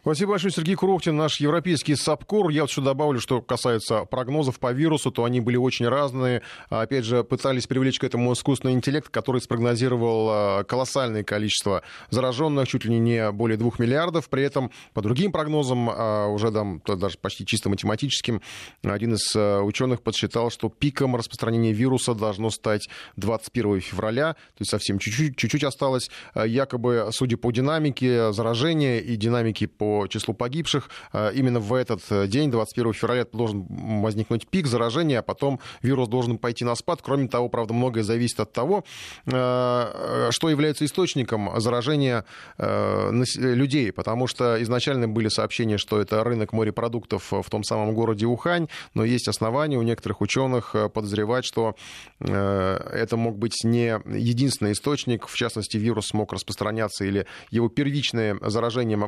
[0.00, 2.50] Спасибо большое, Сергей Курохтин, наш европейский САПКОР.
[2.50, 6.42] Я вот еще добавлю, что касается прогнозов по вирусу, то они были очень разные.
[6.70, 12.84] Опять же, пытались привлечь к этому искусственный интеллект, который спрогнозировал а, колоссальное количество зараженных, чуть
[12.84, 14.28] ли не более двух миллиардов.
[14.28, 18.40] При этом, по другим прогнозам, а, уже там, даже почти чисто математическим,
[18.82, 24.70] один из а, ученых подсчитал, что пиком распространения вируса должно стать 21 февраля, то есть
[24.70, 26.10] совсем чуть-чуть, чуть-чуть осталось.
[26.34, 30.90] Якобы, судя по динамике заражения и динамике статистики по числу погибших.
[31.12, 33.66] А, именно в этот э, день, 21 февраля, должен
[34.02, 37.00] возникнуть пик заражения, а потом вирус должен пойти на спад.
[37.02, 38.84] Кроме того, правда, многое зависит от того,
[39.26, 42.24] э, что является источником заражения
[42.58, 48.26] э, людей, потому что изначально были сообщения, что это рынок морепродуктов в том самом городе
[48.26, 51.74] Ухань, но есть основания у некоторых ученых подозревать, что
[52.20, 58.98] это мог быть не единственный источник, в частности, вирус мог распространяться или его первичное заражение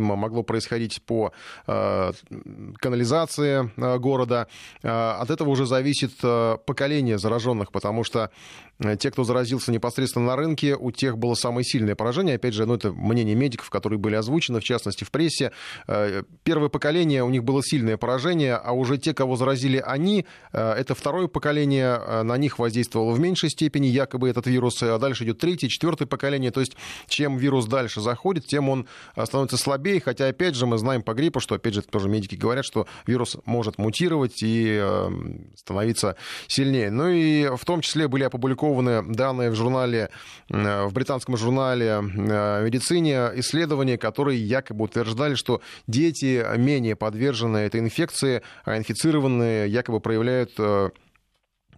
[0.00, 1.32] им могло происходить по
[1.66, 2.12] э,
[2.78, 4.46] канализации э, города.
[4.82, 4.88] Э,
[5.22, 6.12] от этого уже зависит
[6.66, 8.30] поколение зараженных, потому что
[8.98, 12.36] те, кто заразился непосредственно на рынке, у тех было самое сильное поражение.
[12.36, 15.52] Опять же, ну, это мнение медиков, которые были озвучены, в частности, в прессе.
[16.42, 21.28] Первое поколение, у них было сильное поражение, а уже те, кого заразили они, это второе
[21.28, 26.06] поколение, на них воздействовало в меньшей степени, якобы этот вирус, а дальше идет третье, четвертое
[26.06, 26.50] поколение.
[26.50, 28.86] То есть, чем вирус дальше заходит, тем он
[29.22, 32.64] становится слабее хотя, опять же, мы знаем по гриппу, что, опять же, тоже медики говорят,
[32.64, 35.10] что вирус может мутировать и э,
[35.56, 36.16] становиться
[36.48, 36.90] сильнее.
[36.90, 38.69] Ну и в том числе были опубликованы
[39.08, 40.10] данные в журнале,
[40.48, 47.80] э, в британском журнале э, медицине, исследования, которые якобы утверждали, что дети менее подвержены этой
[47.80, 50.52] инфекции, а инфицированные якобы проявляют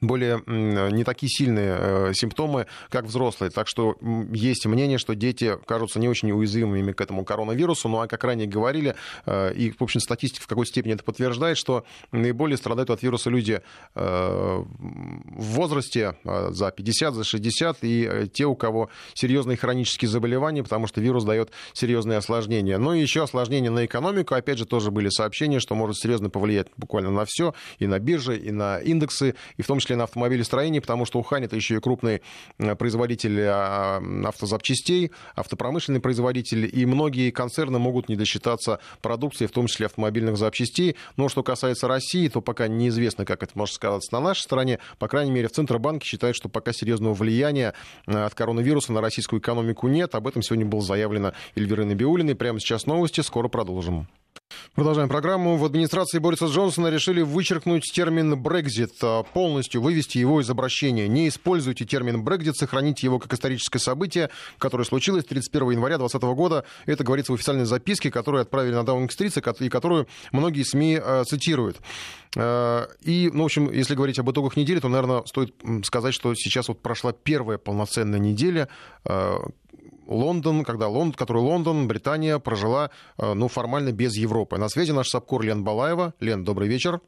[0.02, 3.50] более не такие сильные э, симптомы, как взрослые.
[3.50, 3.96] Так что
[4.32, 7.88] есть мнение, что дети кажутся не очень уязвимыми к этому коронавирусу.
[7.88, 11.56] Ну а как ранее говорили, э, и, в общем, статистика в какой степени это подтверждает,
[11.56, 13.62] что наиболее страдают от вируса люди
[13.94, 20.88] э, в возрасте за 50, за 60 и те, у кого серьезные хронические заболевания, потому
[20.88, 22.78] что вирус дает серьезные осложнения.
[22.78, 24.34] Ну и еще осложнения на экономику.
[24.34, 28.36] Опять же, тоже были сообщения, что может серьезно повлиять буквально на все, и на биржи,
[28.36, 31.80] и на индексы, и в том числе на автомобилестроении, потому что Ухань это еще и
[31.80, 32.22] крупный
[32.58, 39.66] э, производитель а, автозапчастей, автопромышленный производитель, и многие концерны могут не досчитаться продукции, в том
[39.66, 40.96] числе автомобильных запчастей.
[41.16, 44.78] Но что касается России, то пока неизвестно, как это может сказаться на нашей стороне.
[44.98, 47.74] По крайней мере, в Центробанке считают, что пока серьезного влияния
[48.06, 50.14] э, от коронавируса на российскую экономику нет.
[50.14, 52.34] Об этом сегодня было заявлено Эльвирой Набиулиной.
[52.34, 54.08] Прямо сейчас новости, скоро продолжим.
[54.74, 55.58] Продолжаем программу.
[55.58, 61.08] В администрации Бориса Джонсона решили вычеркнуть термин «Брекзит», а, полностью вывести его из обращения.
[61.08, 66.64] Не используйте термин «Брекзит», сохраните его как историческое событие, которое случилось 31 января 2020 года.
[66.86, 71.76] Это говорится в официальной записке, которую отправили на Даунинг-стрит, и которую многие СМИ а, цитируют.
[72.34, 75.54] А, и, ну, в общем, если говорить об итогах недели, то, наверное, стоит
[75.84, 78.68] сказать, что сейчас вот прошла первая полноценная неделя,
[80.06, 84.58] Лондон, когда Лондон, который Лондон, Британия прожила, ну, формально без Европы.
[84.58, 86.14] На связи наш САПКОР Лен Балаева.
[86.20, 87.00] Лен, добрый вечер.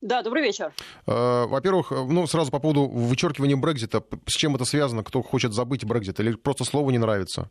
[0.00, 0.72] Да, добрый вечер.
[1.06, 4.04] Во-первых, ну, сразу по поводу вычеркивания Брекзита.
[4.26, 5.02] С чем это связано?
[5.02, 6.20] Кто хочет забыть Брекзит?
[6.20, 7.50] Или просто слово не нравится?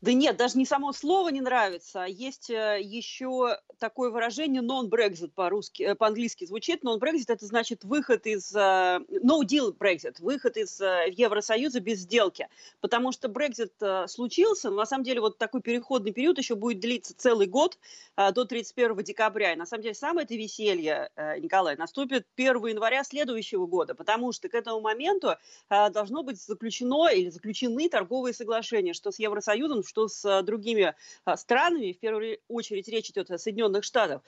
[0.00, 2.04] Да нет, даже не само слово не нравится.
[2.04, 6.82] Есть э, еще такое выражение non-Brexit по-русски, э, по-английски звучит.
[6.82, 8.54] Non-Brexit это значит выход из...
[8.54, 12.48] Э, no deal Brexit, выход из Евросоюза без сделки.
[12.80, 17.14] Потому что Brexit случился, но на самом деле вот такой переходный период еще будет длиться
[17.16, 17.78] целый год
[18.16, 19.52] до 31 декабря.
[19.52, 24.48] И на самом деле самое это веселье, Николай, наступит 1 января следующего года, потому что
[24.48, 25.36] к этому моменту
[25.68, 30.94] должно быть заключено или заключены торговые соглашения, что с Евросоюзом, что с э, другими
[31.36, 34.22] странами, в первую очередь речь идет о Соединенных Штатах,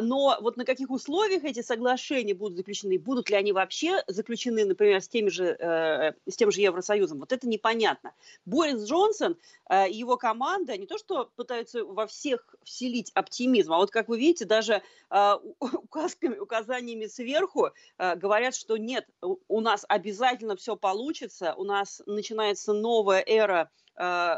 [0.00, 5.00] но вот на каких условиях эти соглашения будут заключены, будут ли они вообще заключены, например,
[5.00, 8.12] с, теми же, э, с тем же Евросоюзом, вот это непонятно.
[8.44, 9.36] Борис Джонсон
[9.68, 14.08] э, и его команда не то что пытаются во всех вселить оптимизм, а вот, как
[14.08, 20.76] вы видите, даже э, указками, указаниями сверху э, говорят, что нет, у нас обязательно все
[20.76, 23.70] получится, у нас начинается новая эра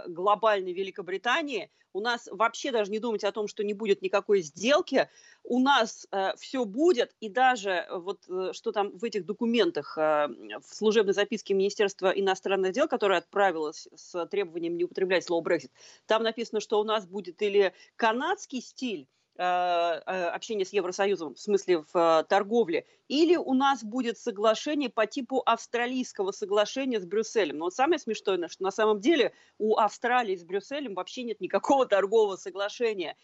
[0.09, 1.71] глобальной Великобритании.
[1.95, 5.09] У нас вообще даже не думать о том, что не будет никакой сделки.
[5.45, 9.99] У нас э, все будет, и даже э, вот э, что там в этих документах
[9.99, 15.71] э, в служебной записке Министерства иностранных дел, которая отправилась с требованием не употреблять слово Brexit,
[16.07, 21.41] там написано, что у нас будет или канадский стиль, Э, э, общения с Евросоюзом, в
[21.41, 27.59] смысле в э, торговле, или у нас будет соглашение по типу австралийского соглашения с Брюсселем.
[27.59, 31.87] Но вот самое смешное, что на самом деле у Австралии с Брюсселем вообще нет никакого
[31.87, 33.17] торгового соглашения.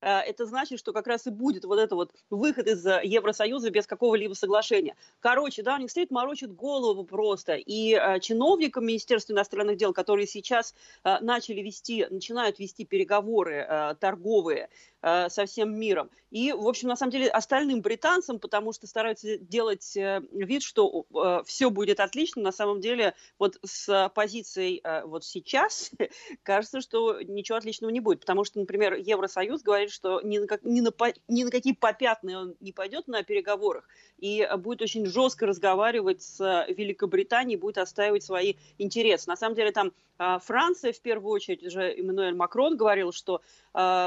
[0.00, 3.70] Э, это значит, что как раз и будет вот это вот выход из э, Евросоюза
[3.70, 4.96] без какого-либо соглашения.
[5.20, 7.54] Короче, да, они стоит, морочат голову просто.
[7.54, 13.94] И э, чиновникам Министерства иностранных дел, которые сейчас э, начали вести, начинают вести переговоры э,
[13.98, 14.68] торговые
[15.06, 16.10] э, со всем миром.
[16.32, 21.06] И, в общем, на самом деле, остальным британцам, потому что стараются делать э, вид, что
[21.14, 25.92] э, все будет отлично, на самом деле, вот с позицией вот сейчас,
[26.42, 28.20] кажется, что ничего отличного не будет.
[28.20, 30.90] Потому что, например, Евросоюз говорит, что ни на, как, ни, на,
[31.28, 33.88] ни на какие попятные он не пойдет на переговорах
[34.18, 39.28] и будет очень жестко разговаривать с Великобританией, будет отстаивать свои интересы.
[39.28, 43.42] На самом деле там Франция, в первую очередь, уже Эммануэль Макрон говорил, что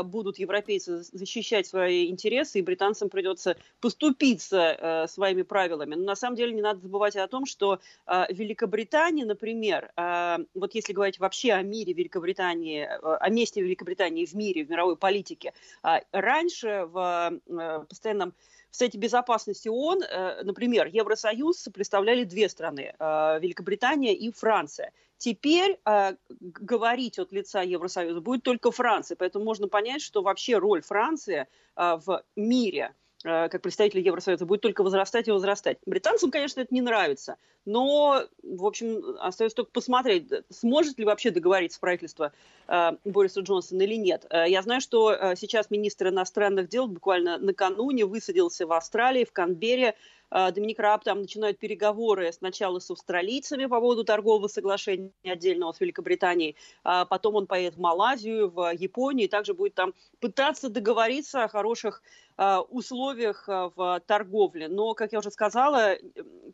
[0.03, 5.95] будут европейцы защищать свои интересы, и британцам придется поступиться э, своими правилами.
[5.95, 10.75] Но на самом деле не надо забывать о том, что э, Великобритания, например, э, вот
[10.75, 15.53] если говорить вообще о мире Великобритании, э, о месте Великобритании в мире, в мировой политике,
[15.83, 18.33] э, раньше в э, постоянном
[18.71, 24.91] в Совете Безопасности ООН, э, например, Евросоюз представляли две страны, э, Великобритания и Франция.
[25.17, 30.81] Теперь э, говорить от лица Евросоюза будет только Франция, поэтому можно понять, что вообще роль
[30.81, 35.77] Франции в мире– как представители Евросоюза будет только возрастать и возрастать.
[35.85, 41.79] Британцам, конечно, это не нравится, но, в общем, остается только посмотреть, сможет ли вообще договориться
[41.79, 42.31] правительство
[42.67, 44.25] э, Бориса Джонсона или нет.
[44.29, 49.31] Э, я знаю, что э, сейчас министр иностранных дел буквально накануне высадился в Австралии, в
[49.31, 49.93] Канберре, э,
[50.31, 56.55] Доминик Раб там начинают переговоры сначала с австралийцами по поводу торгового соглашения отдельного с Великобританией,
[56.83, 61.47] а потом он поедет в Малайзию, в Японию, и также будет там пытаться договориться о
[61.47, 62.01] хороших
[62.41, 64.69] Э, условиях э, в торговле.
[64.69, 65.97] Но, как я уже сказала,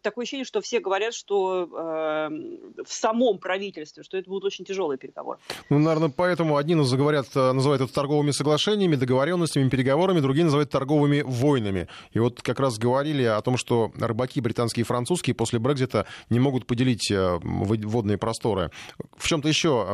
[0.02, 4.98] такое ощущение, что все говорят, что э, в самом правительстве, что это будут очень тяжелые
[4.98, 5.38] переговоры.
[5.70, 11.88] Ну, наверное, поэтому одни заговорят, называют это торговыми соглашениями, договоренностями, переговорами, другие называют торговыми войнами.
[12.14, 16.40] И вот как раз говорили о том, что рыбаки британские и французские после Брекзита не
[16.40, 18.72] могут поделить водные просторы.
[19.18, 19.88] В чем-то еще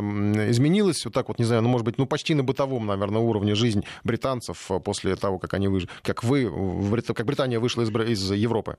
[0.49, 3.55] изменилось, вот так вот, не знаю, ну, может быть, ну, почти на бытовом, наверное, уровне
[3.55, 8.77] жизнь британцев после того, как они вышли как вы, как Британия вышла из, из Европы?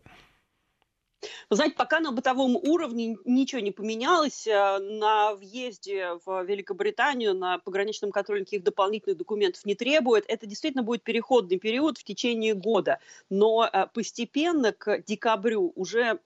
[1.51, 4.47] Вы знаете, пока на бытовом уровне ничего не поменялось.
[4.47, 10.25] Э, на въезде в Великобританию на пограничном контроле никаких дополнительных документов не требует.
[10.29, 12.99] Это действительно будет переходный период в течение года.
[13.31, 16.19] Но э, постепенно к декабрю уже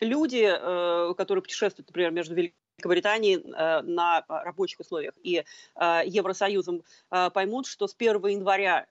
[0.00, 5.44] люди, э, которые путешествуют, например, между Великобританией Великобритании э, на рабочих условиях и
[5.76, 8.86] э, Евросоюзом э, поймут, что с 1 января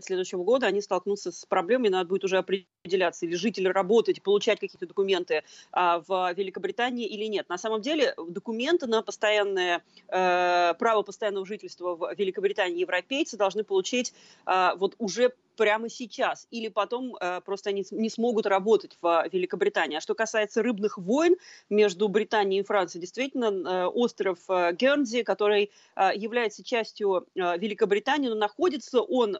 [0.00, 4.86] следующего года они столкнутся с проблемой, надо будет уже определяться, или жители работать, получать какие-то
[4.86, 5.42] документы
[5.72, 7.48] в Великобритании или нет.
[7.48, 14.12] На самом деле документы на постоянное право постоянного жительства в Великобритании европейцы должны получить
[14.46, 19.98] вот уже прямо сейчас, или потом э, просто они не смогут работать в Великобритании.
[19.98, 21.36] А что касается рыбных войн
[21.70, 28.34] между Британией и Францией, действительно, э, остров э, Гернзи, который э, является частью Великобритании, но
[28.34, 29.36] находится он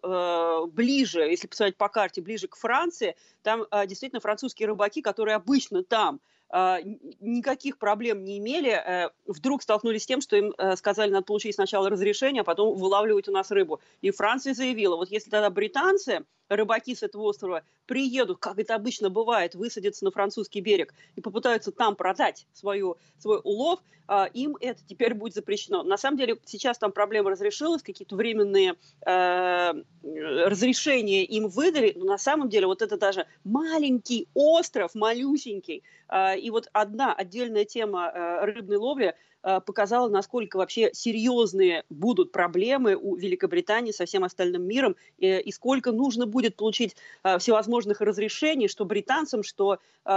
[0.73, 6.21] ближе, если посмотреть по карте, ближе к Франции, там действительно французские рыбаки, которые обычно там
[6.51, 12.42] никаких проблем не имели, вдруг столкнулись с тем, что им сказали, надо получить сначала разрешение,
[12.42, 13.81] а потом вылавливать у нас рыбу.
[14.03, 16.25] И Франция заявила, вот если тогда британцы
[16.57, 21.73] рыбаки с этого острова приедут, как это обычно бывает, высадятся на французский берег и попытаются
[21.73, 25.83] там продать свою, свой улов, а, им это теперь будет запрещено.
[25.83, 28.75] На самом деле сейчас там проблема разрешилась, какие-то временные
[29.07, 36.38] э, разрешения им выдали, но на самом деле вот это даже маленький остров, малюсенький, э,
[36.38, 42.97] и вот одна отдельная тема э, рыбной ловли– Э, показала, насколько вообще серьезные будут проблемы
[42.97, 48.69] у Великобритании со всем остальным миром и, и сколько нужно будет получить э, всевозможных разрешений,
[48.69, 50.11] что британцам, что э,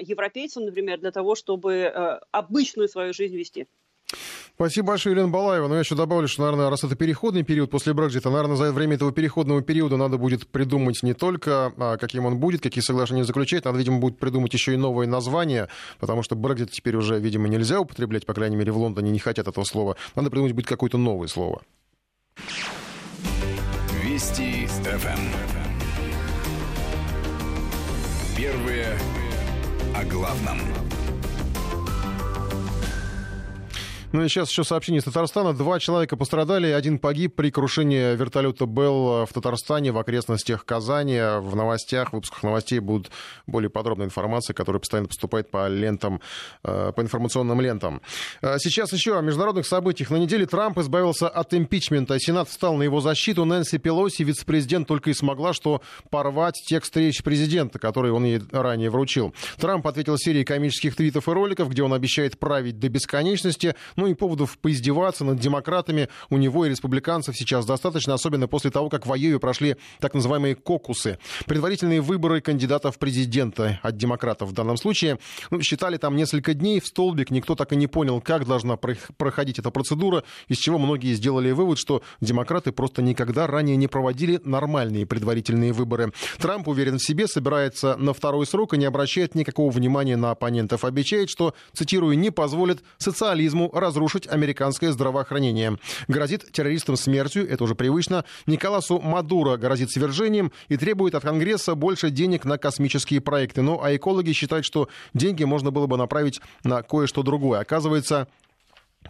[0.00, 3.66] европейцам, например, для того, чтобы обычную свою жизнь вести.
[4.60, 5.68] Спасибо большое, Елена Балаева.
[5.68, 8.96] Но я еще добавлю, что, наверное, раз это переходный период после Брекзита, наверное, за время
[8.96, 13.64] этого переходного периода надо будет придумать не только, а, каким он будет, какие соглашения заключать,
[13.64, 17.80] надо, видимо, будет придумать еще и новые названия, потому что Брекзит теперь уже, видимо, нельзя
[17.80, 19.96] употреблять, по крайней мере, в Лондоне не хотят этого слова.
[20.14, 21.62] Надо придумать будет какое-то новое слово.
[24.04, 25.20] Вести ФМ.
[28.36, 28.98] Первые
[29.96, 30.58] о главном.
[34.12, 35.52] Ну и сейчас еще сообщение из Татарстана.
[35.52, 41.16] Два человека пострадали, один погиб при крушении вертолета «Белл» в Татарстане, в окрестностях Казани.
[41.16, 43.12] В новостях, в выпусках новостей будут
[43.46, 46.20] более подробная информация, которая постоянно поступает по лентам,
[46.64, 48.02] э, по информационным лентам.
[48.42, 50.10] Э, сейчас еще о международных событиях.
[50.10, 52.18] На неделе Трамп избавился от импичмента.
[52.18, 53.44] Сенат встал на его защиту.
[53.44, 58.90] Нэнси Пелоси, вице-президент, только и смогла что порвать текст речи президента, который он ей ранее
[58.90, 59.32] вручил.
[59.58, 64.14] Трамп ответил серией комических твитов и роликов, где он обещает править до бесконечности, ну и
[64.14, 69.12] поводов поиздеваться над демократами у него и республиканцев сейчас достаточно, особенно после того, как в
[69.12, 71.18] Айове прошли так называемые кокусы.
[71.44, 75.18] Предварительные выборы кандидатов в президента от демократов в данном случае.
[75.50, 79.58] Ну, считали там несколько дней в столбик, никто так и не понял, как должна проходить
[79.58, 85.04] эта процедура, из чего многие сделали вывод, что демократы просто никогда ранее не проводили нормальные
[85.04, 86.14] предварительные выборы.
[86.38, 90.86] Трамп уверен в себе, собирается на второй срок и не обращает никакого внимания на оппонентов.
[90.86, 95.76] Обещает, что, цитирую, не позволит социализму разрушить американское здравоохранение.
[96.06, 98.24] Грозит террористам смертью, это уже привычно.
[98.46, 103.62] Николасу Мадуро грозит свержением и требует от Конгресса больше денег на космические проекты.
[103.62, 107.60] Ну, а экологи считают, что деньги можно было бы направить на кое-что другое.
[107.60, 108.28] Оказывается,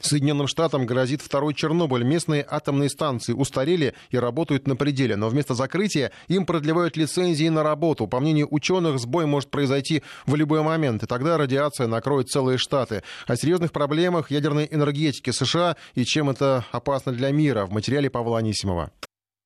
[0.00, 2.04] Соединенным Штатам грозит второй Чернобыль.
[2.04, 7.62] Местные атомные станции устарели и работают на пределе, но вместо закрытия им продлевают лицензии на
[7.62, 8.06] работу.
[8.06, 13.02] По мнению ученых, сбой может произойти в любой момент, и тогда радиация накроет целые штаты.
[13.26, 18.38] О серьезных проблемах ядерной энергетики США и чем это опасно для мира в материале Павла
[18.38, 18.90] Анисимова.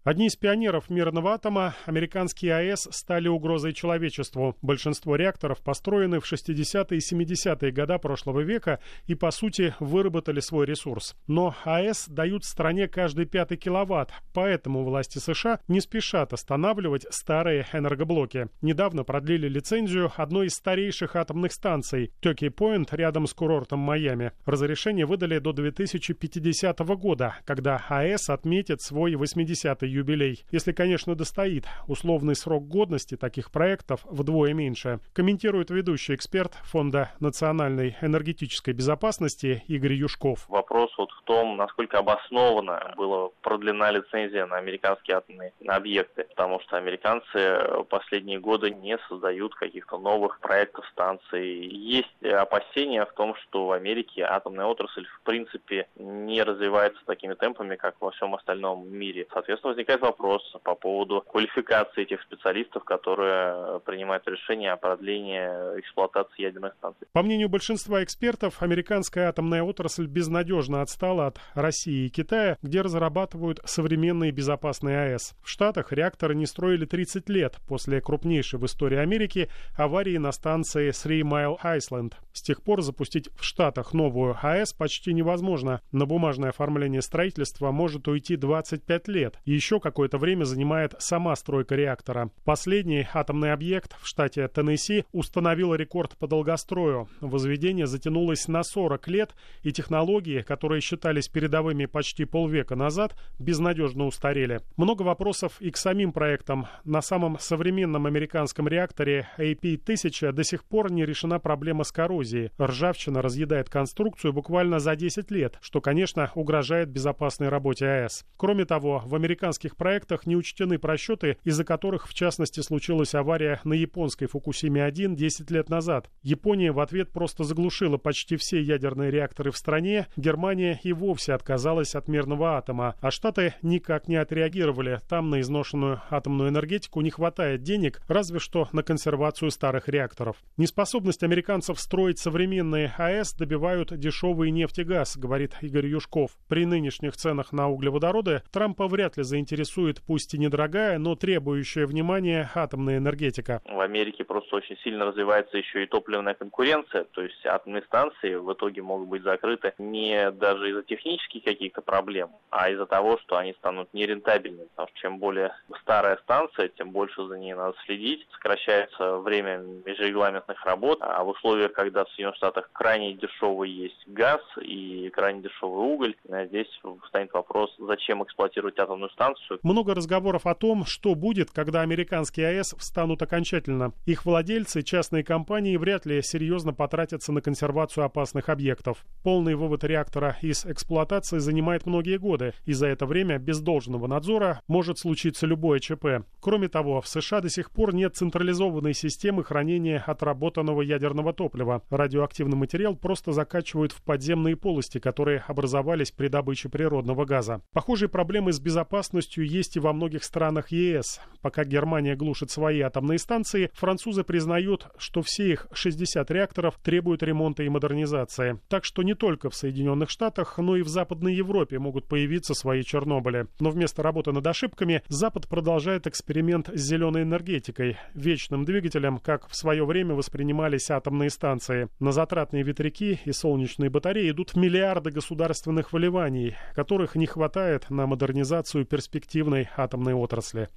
[0.04, 4.54] Одни из пионеров мирного атома, американские АЭС, стали угрозой человечеству.
[4.60, 10.66] Большинство реакторов построены в 60-е и 70-е годы прошлого века и, по сути, выработали свой
[10.66, 11.16] ресурс.
[11.26, 18.48] Но АЭС дают стране каждый пятый киловатт, поэтому власти США не спешат останавливать старые энергоблоки.
[18.60, 24.32] Недавно продлили лицензию одной из старейших атомных станций– Тёки Пойнт рядом с курортом Майами.
[24.44, 30.44] Разрешение выдали до 2050 года, когда АЭС отметит свой 80-й юбилей.
[30.50, 31.64] Если, конечно, достоит.
[31.88, 35.00] Условный срок годности таких проектов вдвое меньше.
[35.12, 40.48] Комментирует ведущий эксперт Фонда национальной энергетической безопасности Игорь Юшков.
[40.48, 46.24] Вопрос вот в том, насколько обоснованно была продлена лицензия на американские атомные объекты.
[46.24, 51.66] Потому что американцы последние годы не создают каких-то новых проектов станций.
[51.66, 57.76] Есть опасения в том, что в Америке атомная отрасль в принципе не развивается такими темпами,
[57.76, 59.26] как во всем остальном мире.
[59.32, 65.40] Соответственно, возникает вопрос по поводу квалификации этих специалистов, которые принимают решение о продлении
[65.80, 67.06] эксплуатации ядерных станций.
[67.12, 73.60] По мнению большинства экспертов, американская атомная отрасль безнадежно отстала от России и Китая, где разрабатывают
[73.64, 75.34] современные безопасные АЭС.
[75.42, 80.90] В Штатах реакторы не строили 30 лет после крупнейшей в истории Америки аварии на станции
[80.90, 82.14] Three Mile Island.
[82.32, 85.80] С тех пор запустить в Штатах новую АЭС почти невозможно.
[85.92, 89.38] На бумажное оформление строительства может уйти 25 лет.
[89.44, 92.30] Еще какое-то время занимает сама стройка реактора.
[92.44, 97.08] Последний атомный объект в штате Теннесси установил рекорд по долгострою.
[97.20, 104.60] Возведение затянулось на 40 лет, и технологии, которые считались передовыми почти полвека назад, безнадежно устарели.
[104.76, 106.66] Много вопросов и к самим проектам.
[106.84, 112.50] На самом современном американском реакторе AP-1000 до сих пор не решена проблема с коррозией.
[112.60, 118.24] Ржавчина разъедает конструкцию буквально за 10 лет, что, конечно, угрожает безопасной работе АЭС.
[118.36, 123.72] Кроме того, в американских проектах не учтены просчеты, из-за которых, в частности, случилась авария на
[123.72, 126.10] японской Фукусиме-1 10 лет назад.
[126.22, 131.94] Япония в ответ просто заглушила почти все ядерные реакторы в стране, Германия и вовсе отказалась
[131.94, 135.00] от мирного атома, а Штаты никак не отреагировали.
[135.08, 140.36] Там на изношенную атомную энергетику не хватает денег, разве что на консервацию старых реакторов.
[140.56, 146.32] Неспособность американцев строить современные АЭС добивают дешевый нефть и газ, говорит Игорь Юшков.
[146.48, 152.50] При нынешних ценах на углеводороды Трампа вряд ли заинтересует пусть и недорогая, но требующая внимания
[152.54, 153.60] атомная энергетика.
[153.66, 158.50] В Америке просто очень сильно развивается еще и топливная конкуренция, то есть атомные станции в
[158.52, 163.52] итоге могут быть закрыты не даже из-за технических каких-то проблем, а из-за того, что они
[163.54, 169.18] станут нерентабельными, потому что чем более старая станция, тем больше за ней надо следить, сокращается
[169.18, 175.10] время межрегламентных работ, а в условиях, когда в Соединенных Штатах крайне дешевый есть газ и
[175.10, 176.16] крайне дешевый уголь,
[176.46, 176.68] здесь
[177.04, 179.33] встанет вопрос, зачем эксплуатировать атомную станцию.
[179.62, 183.92] Много разговоров о том, что будет, когда американские АЭС встанут окончательно.
[184.06, 189.04] Их владельцы, частные компании, вряд ли серьезно потратятся на консервацию опасных объектов.
[189.22, 194.60] Полный вывод реактора из эксплуатации занимает многие годы, и за это время без должного надзора
[194.68, 196.24] может случиться любое ЧП.
[196.40, 201.82] Кроме того, в США до сих пор нет централизованной системы хранения отработанного ядерного топлива.
[201.90, 207.62] Радиоактивный материал просто закачивают в подземные полости, которые образовались при добыче природного газа.
[207.72, 211.20] Похожие проблемы с безопасностью есть и во многих странах ЕС.
[211.42, 217.62] Пока Германия глушит свои атомные станции, французы признают, что все их 60 реакторов требуют ремонта
[217.62, 218.58] и модернизации.
[218.68, 222.82] Так что не только в Соединенных Штатах, но и в Западной Европе могут появиться свои
[222.82, 223.46] Чернобыли.
[223.60, 229.56] Но вместо работы над ошибками Запад продолжает эксперимент с зеленой энергетикой, вечным двигателем, как в
[229.56, 231.88] свое время воспринимались атомные станции.
[232.00, 238.86] На затратные ветряки и солнечные батареи идут миллиарды государственных вливаний, которых не хватает на модернизацию
[239.14, 240.68] перспективной атомной отрасли.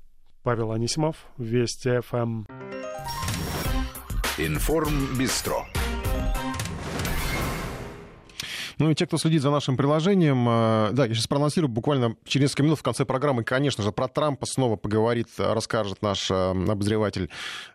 [0.44, 2.46] Павел Анисимов, Вести ФМ.
[4.38, 5.66] Информ Бистро.
[8.80, 12.46] Ну и те, кто следит за нашим приложением, э, да, я сейчас проанонсирую буквально через
[12.46, 17.30] несколько минут в конце программы, конечно же, про Трампа снова поговорит, расскажет наш э, обозреватель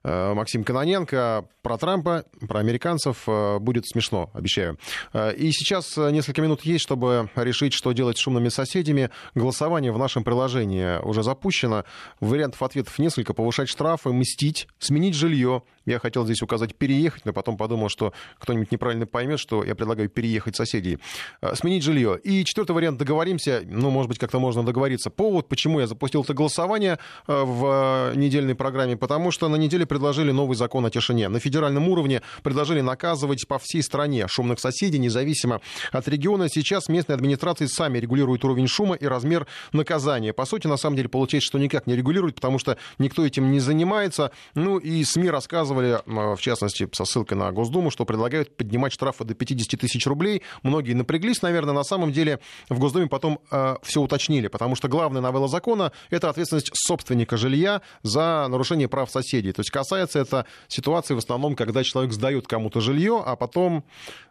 [0.04, 1.46] э, Максим Каноненко.
[1.62, 3.28] Про Трампа, про американцев
[3.60, 4.78] будет смешно, обещаю.
[5.14, 9.10] И сейчас несколько минут есть, чтобы решить, что делать с шумными соседями.
[9.36, 11.84] Голосование в нашем приложении уже запущено.
[12.18, 13.32] Вариантов ответов несколько.
[13.32, 15.62] Повышать штрафы, мстить, сменить жилье.
[15.86, 20.08] Я хотел здесь указать переехать, но потом подумал, что кто-нибудь неправильно поймет, что я предлагаю
[20.08, 20.98] переехать соседей.
[21.40, 22.18] Э, сменить жилье.
[22.22, 25.10] И четвертый вариант договоримся, ну, может быть, как-то можно договориться.
[25.10, 30.30] Повод, почему я запустил это голосование э, в недельной программе, потому что на неделе предложили
[30.30, 31.28] новый закон о тишине.
[31.28, 35.60] На федеральном уровне предложили наказывать по всей стране шумных соседей, независимо
[35.90, 36.48] от региона.
[36.48, 40.32] Сейчас местные администрации сами регулируют уровень шума и размер наказания.
[40.32, 43.60] По сути, на самом деле, получается, что никак не регулируют, потому что никто этим не
[43.60, 44.30] занимается.
[44.54, 45.30] Ну и СМИ
[45.72, 50.42] рассказывали, в частности, со ссылкой на Госдуму, что предлагают поднимать штрафы до 50 тысяч рублей.
[50.62, 55.20] Многие напряглись, наверное, на самом деле в Госдуме потом э, все уточнили, потому что главная
[55.20, 59.52] новелла закона— это ответственность собственника жилья за нарушение прав соседей.
[59.52, 63.84] То есть касается это ситуации в основном, когда человек сдает кому-то жилье, а потом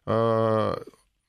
[0.05, 0.75] э,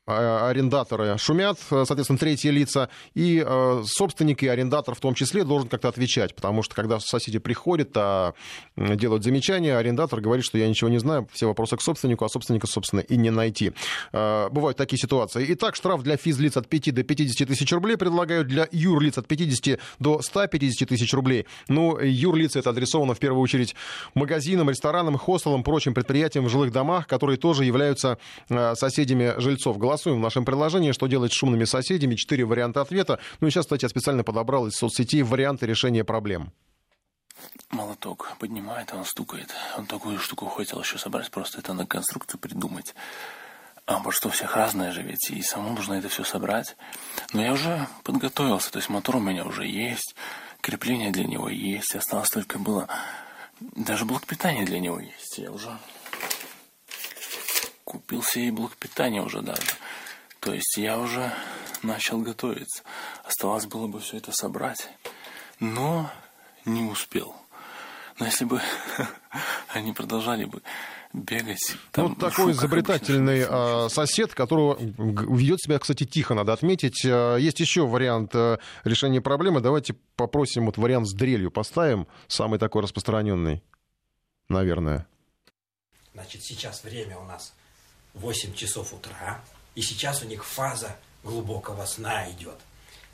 [0.07, 5.89] арендаторы шумят, соответственно, третьи лица, и э, собственник и арендатор в том числе должен как-то
[5.89, 8.35] отвечать, потому что когда соседи приходят, а
[8.77, 12.67] делают замечания, арендатор говорит, что я ничего не знаю, все вопросы к собственнику, а собственника,
[12.67, 13.73] собственно, и не найти.
[14.13, 15.47] Э, бывают такие ситуации.
[15.51, 19.79] Итак, штраф для физлиц от 5 до 50 тысяч рублей предлагают, для юрлиц от 50
[20.01, 21.47] до 150 тысяч рублей.
[21.69, 23.77] Ну, юрлицы это адресовано в первую очередь
[24.15, 30.21] магазинам, ресторанам, хостелам, прочим предприятиям в жилых домах, которые тоже являются э, соседями жильцов Голосуем
[30.21, 32.15] в нашем приложении, что делать с шумными соседями.
[32.15, 33.19] Четыре варианта ответа.
[33.41, 36.51] Ну и сейчас, кстати, я специально подобрал из соцсетей варианты решения проблем.
[37.69, 39.51] Молоток поднимает, он стукает.
[39.77, 42.95] Он такую штуку хотел еще собрать, просто это на конструкцию придумать.
[43.85, 46.75] А потому что у всех разное же ведь, и самому нужно это все собрать.
[47.35, 50.15] Но я уже подготовился, то есть мотор у меня уже есть,
[50.63, 52.89] крепление для него есть, осталось только было...
[53.61, 55.79] Даже блок питания для него есть, я уже
[57.93, 59.61] купил себе блок питания уже даже.
[60.41, 61.31] То есть я уже
[61.83, 62.83] начал готовиться.
[63.23, 64.89] Оставалось было бы все это собрать,
[65.61, 66.11] но
[66.65, 67.37] не успел.
[68.19, 68.63] Но если бы
[69.69, 70.63] они продолжали бы
[71.13, 71.77] бегать.
[71.91, 77.05] Там ну, такой изобретательный а, сосед, которого ведет себя, кстати, тихо, надо отметить.
[77.05, 79.61] А, есть еще вариант а, решения проблемы.
[79.61, 83.63] Давайте попросим вот вариант с дрелью поставим, самый такой распространенный,
[84.49, 85.07] наверное.
[86.15, 87.53] Значит, сейчас время у нас
[88.15, 89.43] 8 часов утра,
[89.75, 92.59] и сейчас у них фаза глубокого сна идет.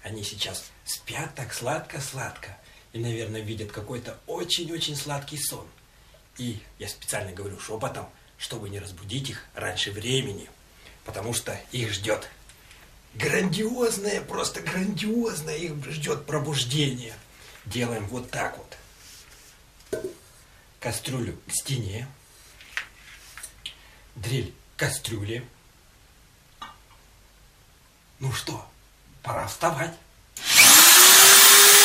[0.02, 2.56] Они сейчас спят так сладко-сладко
[2.92, 5.66] и, наверное, видят какой-то очень-очень сладкий сон.
[6.38, 10.48] И я специально говорю шепотом, чтобы не разбудить их раньше времени,
[11.04, 12.28] потому что их ждет
[13.14, 17.14] грандиозное, просто грандиозное их ждет пробуждение.
[17.66, 20.02] Делаем вот так вот.
[20.80, 22.08] Кастрюлю к стене,
[24.14, 25.44] дрель кастрюле.
[28.20, 28.64] Ну что,
[29.22, 29.94] пора вставать.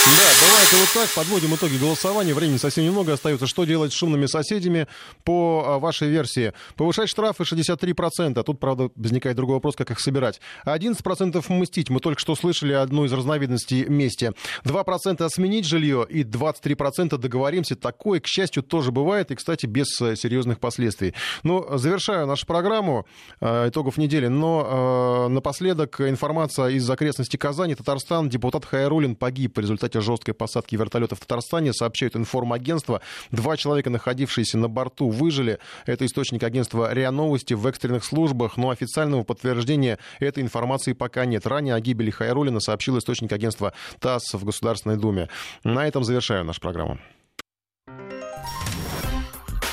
[0.06, 1.10] Да, и вот так.
[1.16, 2.34] Подводим итоги голосования.
[2.34, 3.47] Времени совсем немного остается.
[3.47, 4.88] Что делать с шумными соседями
[5.24, 6.51] по а, вашей версии?
[6.76, 8.43] Повышать штрафы 63%.
[8.43, 10.41] Тут, правда, возникает другой вопрос, как их собирать.
[10.66, 11.89] 11% мстить.
[11.89, 14.34] Мы только что слышали одну из разновидностей мести.
[14.66, 17.78] 2% сменить жилье и 23% договоримся.
[17.78, 19.32] Такое, к счастью, тоже бывает.
[19.32, 21.14] И, кстати, без э, серьезных последствий.
[21.43, 23.06] Ну, завершаю нашу программу
[23.39, 24.28] э, итогов недели.
[24.28, 27.76] Но э, напоследок информация из окрестностей Казани.
[27.76, 28.28] Татарстан.
[28.28, 33.02] Депутат Хайрулин погиб в результате результате жесткой посадки вертолета в Татарстане, сообщают информагентство.
[33.32, 35.60] Два человека, находившиеся на борту, выжили.
[35.86, 41.46] Это источник агентства РИА Новости в экстренных службах, но официального подтверждения этой информации пока нет.
[41.48, 45.30] Ранее о гибели Хайрулина сообщил источник агентства ТАСС в Государственной Думе.
[45.64, 47.00] На этом завершаю нашу программу.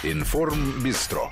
[0.03, 1.31] Информ Бистро.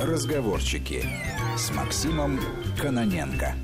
[0.00, 1.06] Разговорчики
[1.56, 2.40] с Максимом
[2.80, 3.54] Каноненко.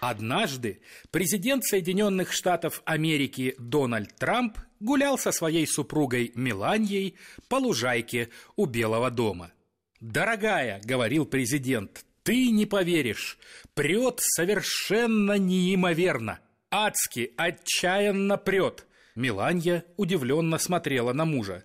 [0.00, 7.16] Однажды президент Соединенных Штатов Америки Дональд Трамп гулял со своей супругой Меланьей
[7.48, 9.52] по лужайке у Белого дома.
[10.00, 13.38] «Дорогая»,— говорил президент,— «ты не поверишь,
[13.74, 16.40] прет совершенно неимоверно,
[16.70, 18.86] адски, отчаянно прет».
[19.14, 21.64] Меланья удивленно смотрела на мужа.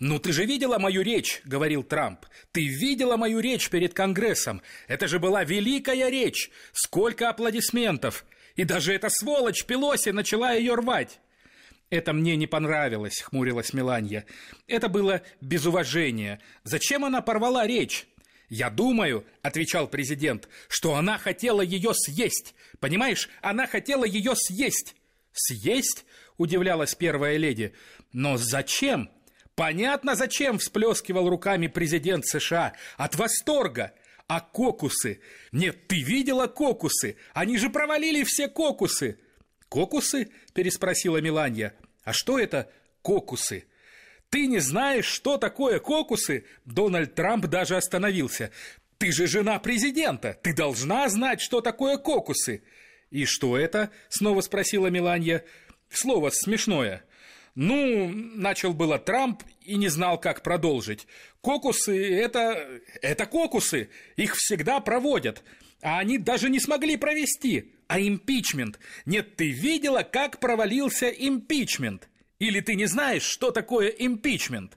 [0.00, 2.24] «Ну ты же видела мою речь»,— говорил Трамп.
[2.52, 4.62] «Ты видела мою речь перед Конгрессом.
[4.88, 6.50] Это же была великая речь.
[6.72, 8.24] Сколько аплодисментов.
[8.56, 11.20] И даже эта сволочь Пелоси начала ее рвать».
[11.90, 14.24] «Это мне не понравилось»,— хмурилась Меланья.
[14.66, 16.40] «Это было без уважения.
[16.64, 18.06] Зачем она порвала речь?»
[18.48, 22.54] «Я думаю»,— отвечал президент,— «что она хотела ее съесть.
[22.78, 24.96] Понимаешь, она хотела ее съесть».
[25.32, 26.06] «Съесть?»—
[26.38, 27.74] удивлялась первая леди.
[28.12, 29.10] «Но зачем?»
[29.60, 32.72] Понятно, зачем всплескивал руками президент США.
[32.96, 33.92] От восторга.
[34.26, 35.20] А кокусы?
[35.52, 37.16] Нет, ты видела кокусы?
[37.34, 39.18] Они же провалили все кокусы.
[39.68, 40.30] Кокусы?
[40.54, 41.74] Переспросила Миланья.
[42.04, 42.70] А что это
[43.02, 43.66] кокусы?
[44.30, 46.46] Ты не знаешь, что такое кокусы?
[46.64, 48.52] Дональд Трамп даже остановился.
[48.96, 50.38] Ты же жена президента.
[50.42, 52.62] Ты должна знать, что такое кокусы.
[53.10, 53.90] И что это?
[54.08, 55.44] Снова спросила Миланья.
[55.90, 57.04] Слово смешное.
[57.54, 61.06] Ну, начал было Трамп и не знал, как продолжить.
[61.40, 62.80] Кокусы– это...
[63.02, 63.90] это кокусы.
[64.16, 65.42] Их всегда проводят.
[65.82, 67.72] А они даже не смогли провести.
[67.88, 68.78] А импичмент?
[69.04, 72.08] Нет, ты видела, как провалился импичмент?
[72.38, 74.76] Или ты не знаешь, что такое импичмент?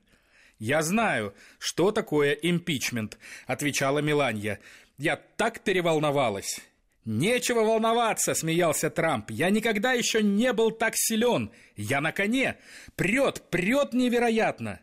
[0.60, 3.18] «Я знаю, что такое импичмент»,–
[3.48, 4.62] отвечала Меланья.
[4.98, 6.62] «Я так переволновалась».
[7.06, 9.30] «Нечего волноваться»,— смеялся Трамп.
[9.30, 11.52] «Я никогда еще не был так силен.
[11.76, 12.58] Я на коне.
[12.96, 14.80] Прет, прет невероятно».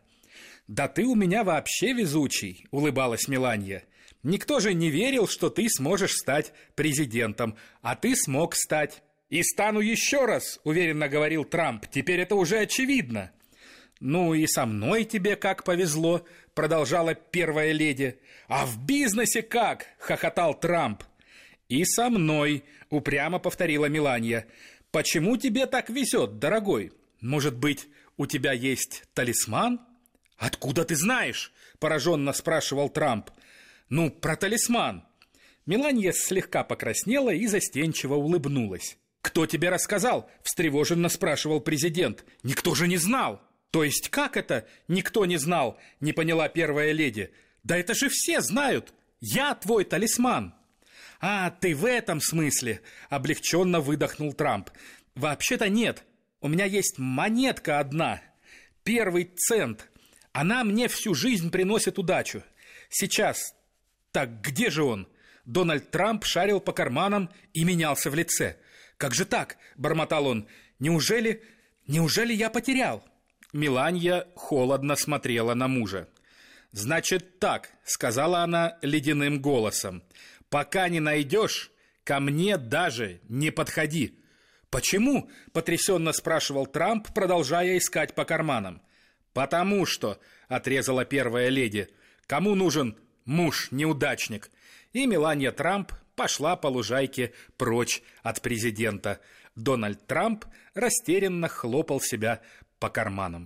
[0.68, 3.84] «Да ты у меня вообще везучий»,— улыбалась Меланья.
[4.22, 9.02] «Никто же не верил, что ты сможешь стать президентом, а ты смог стать».
[9.30, 11.86] «И стану еще раз»,— уверенно говорил Трамп.
[11.90, 13.30] «Теперь это уже очевидно».
[14.00, 18.18] «Ну и со мной тебе как повезло»,— продолжала первая леди.
[18.48, 21.04] «А в бизнесе как?»— хохотал Трамп.
[21.70, 24.46] «И со мной»,— упрямо повторила Миланья.
[24.90, 26.92] «Почему тебе так везет, дорогой?
[27.20, 29.80] Может быть, у тебя есть талисман?»
[30.36, 33.30] «Откуда ты знаешь?»– пораженно спрашивал Трамп.
[33.88, 35.04] «Ну, про талисман».
[35.64, 38.98] Меланья слегка покраснела и застенчиво улыбнулась.
[39.22, 42.24] «Кто тебе рассказал?»– встревоженно спрашивал президент.
[42.42, 43.40] «Никто же не знал!»
[43.70, 47.30] «То есть как это никто не знал?»– не поняла первая леди.
[47.62, 48.92] «Да это же все знают!
[49.20, 50.54] Я твой талисман!»
[51.20, 54.70] «А, ты в этом смысле!»– облегченно выдохнул Трамп.
[55.14, 56.04] «Вообще-то нет.
[56.40, 58.22] У меня есть монетка одна.
[58.84, 59.90] Первый цент.
[60.32, 62.42] Она мне всю жизнь приносит удачу.
[62.88, 63.54] Сейчас.
[64.12, 65.08] Так где же он?»
[65.44, 68.56] Дональд Трамп шарил по карманам и менялся в лице.
[68.96, 70.48] «Как же так?»– бормотал он.
[70.78, 71.42] «Неужели...
[71.86, 73.04] неужели я потерял?»
[73.52, 76.08] Миланья холодно смотрела на мужа.
[76.72, 80.02] «Значит так»,— сказала она ледяным голосом,
[80.50, 81.70] «пока не найдешь,
[82.04, 84.18] ко мне даже не подходи».
[84.68, 88.82] «Почему?»— потрясенно спрашивал Трамп, продолжая искать по карманам.
[89.32, 91.88] «Потому что»,— отрезала первая леди,
[92.26, 94.50] «кому нужен муж-неудачник?»
[94.92, 99.20] И Мелания Трамп пошла по лужайке прочь от президента.
[99.56, 100.44] Дональд Трамп
[100.74, 102.40] растерянно хлопал себя
[102.78, 103.38] по карманам.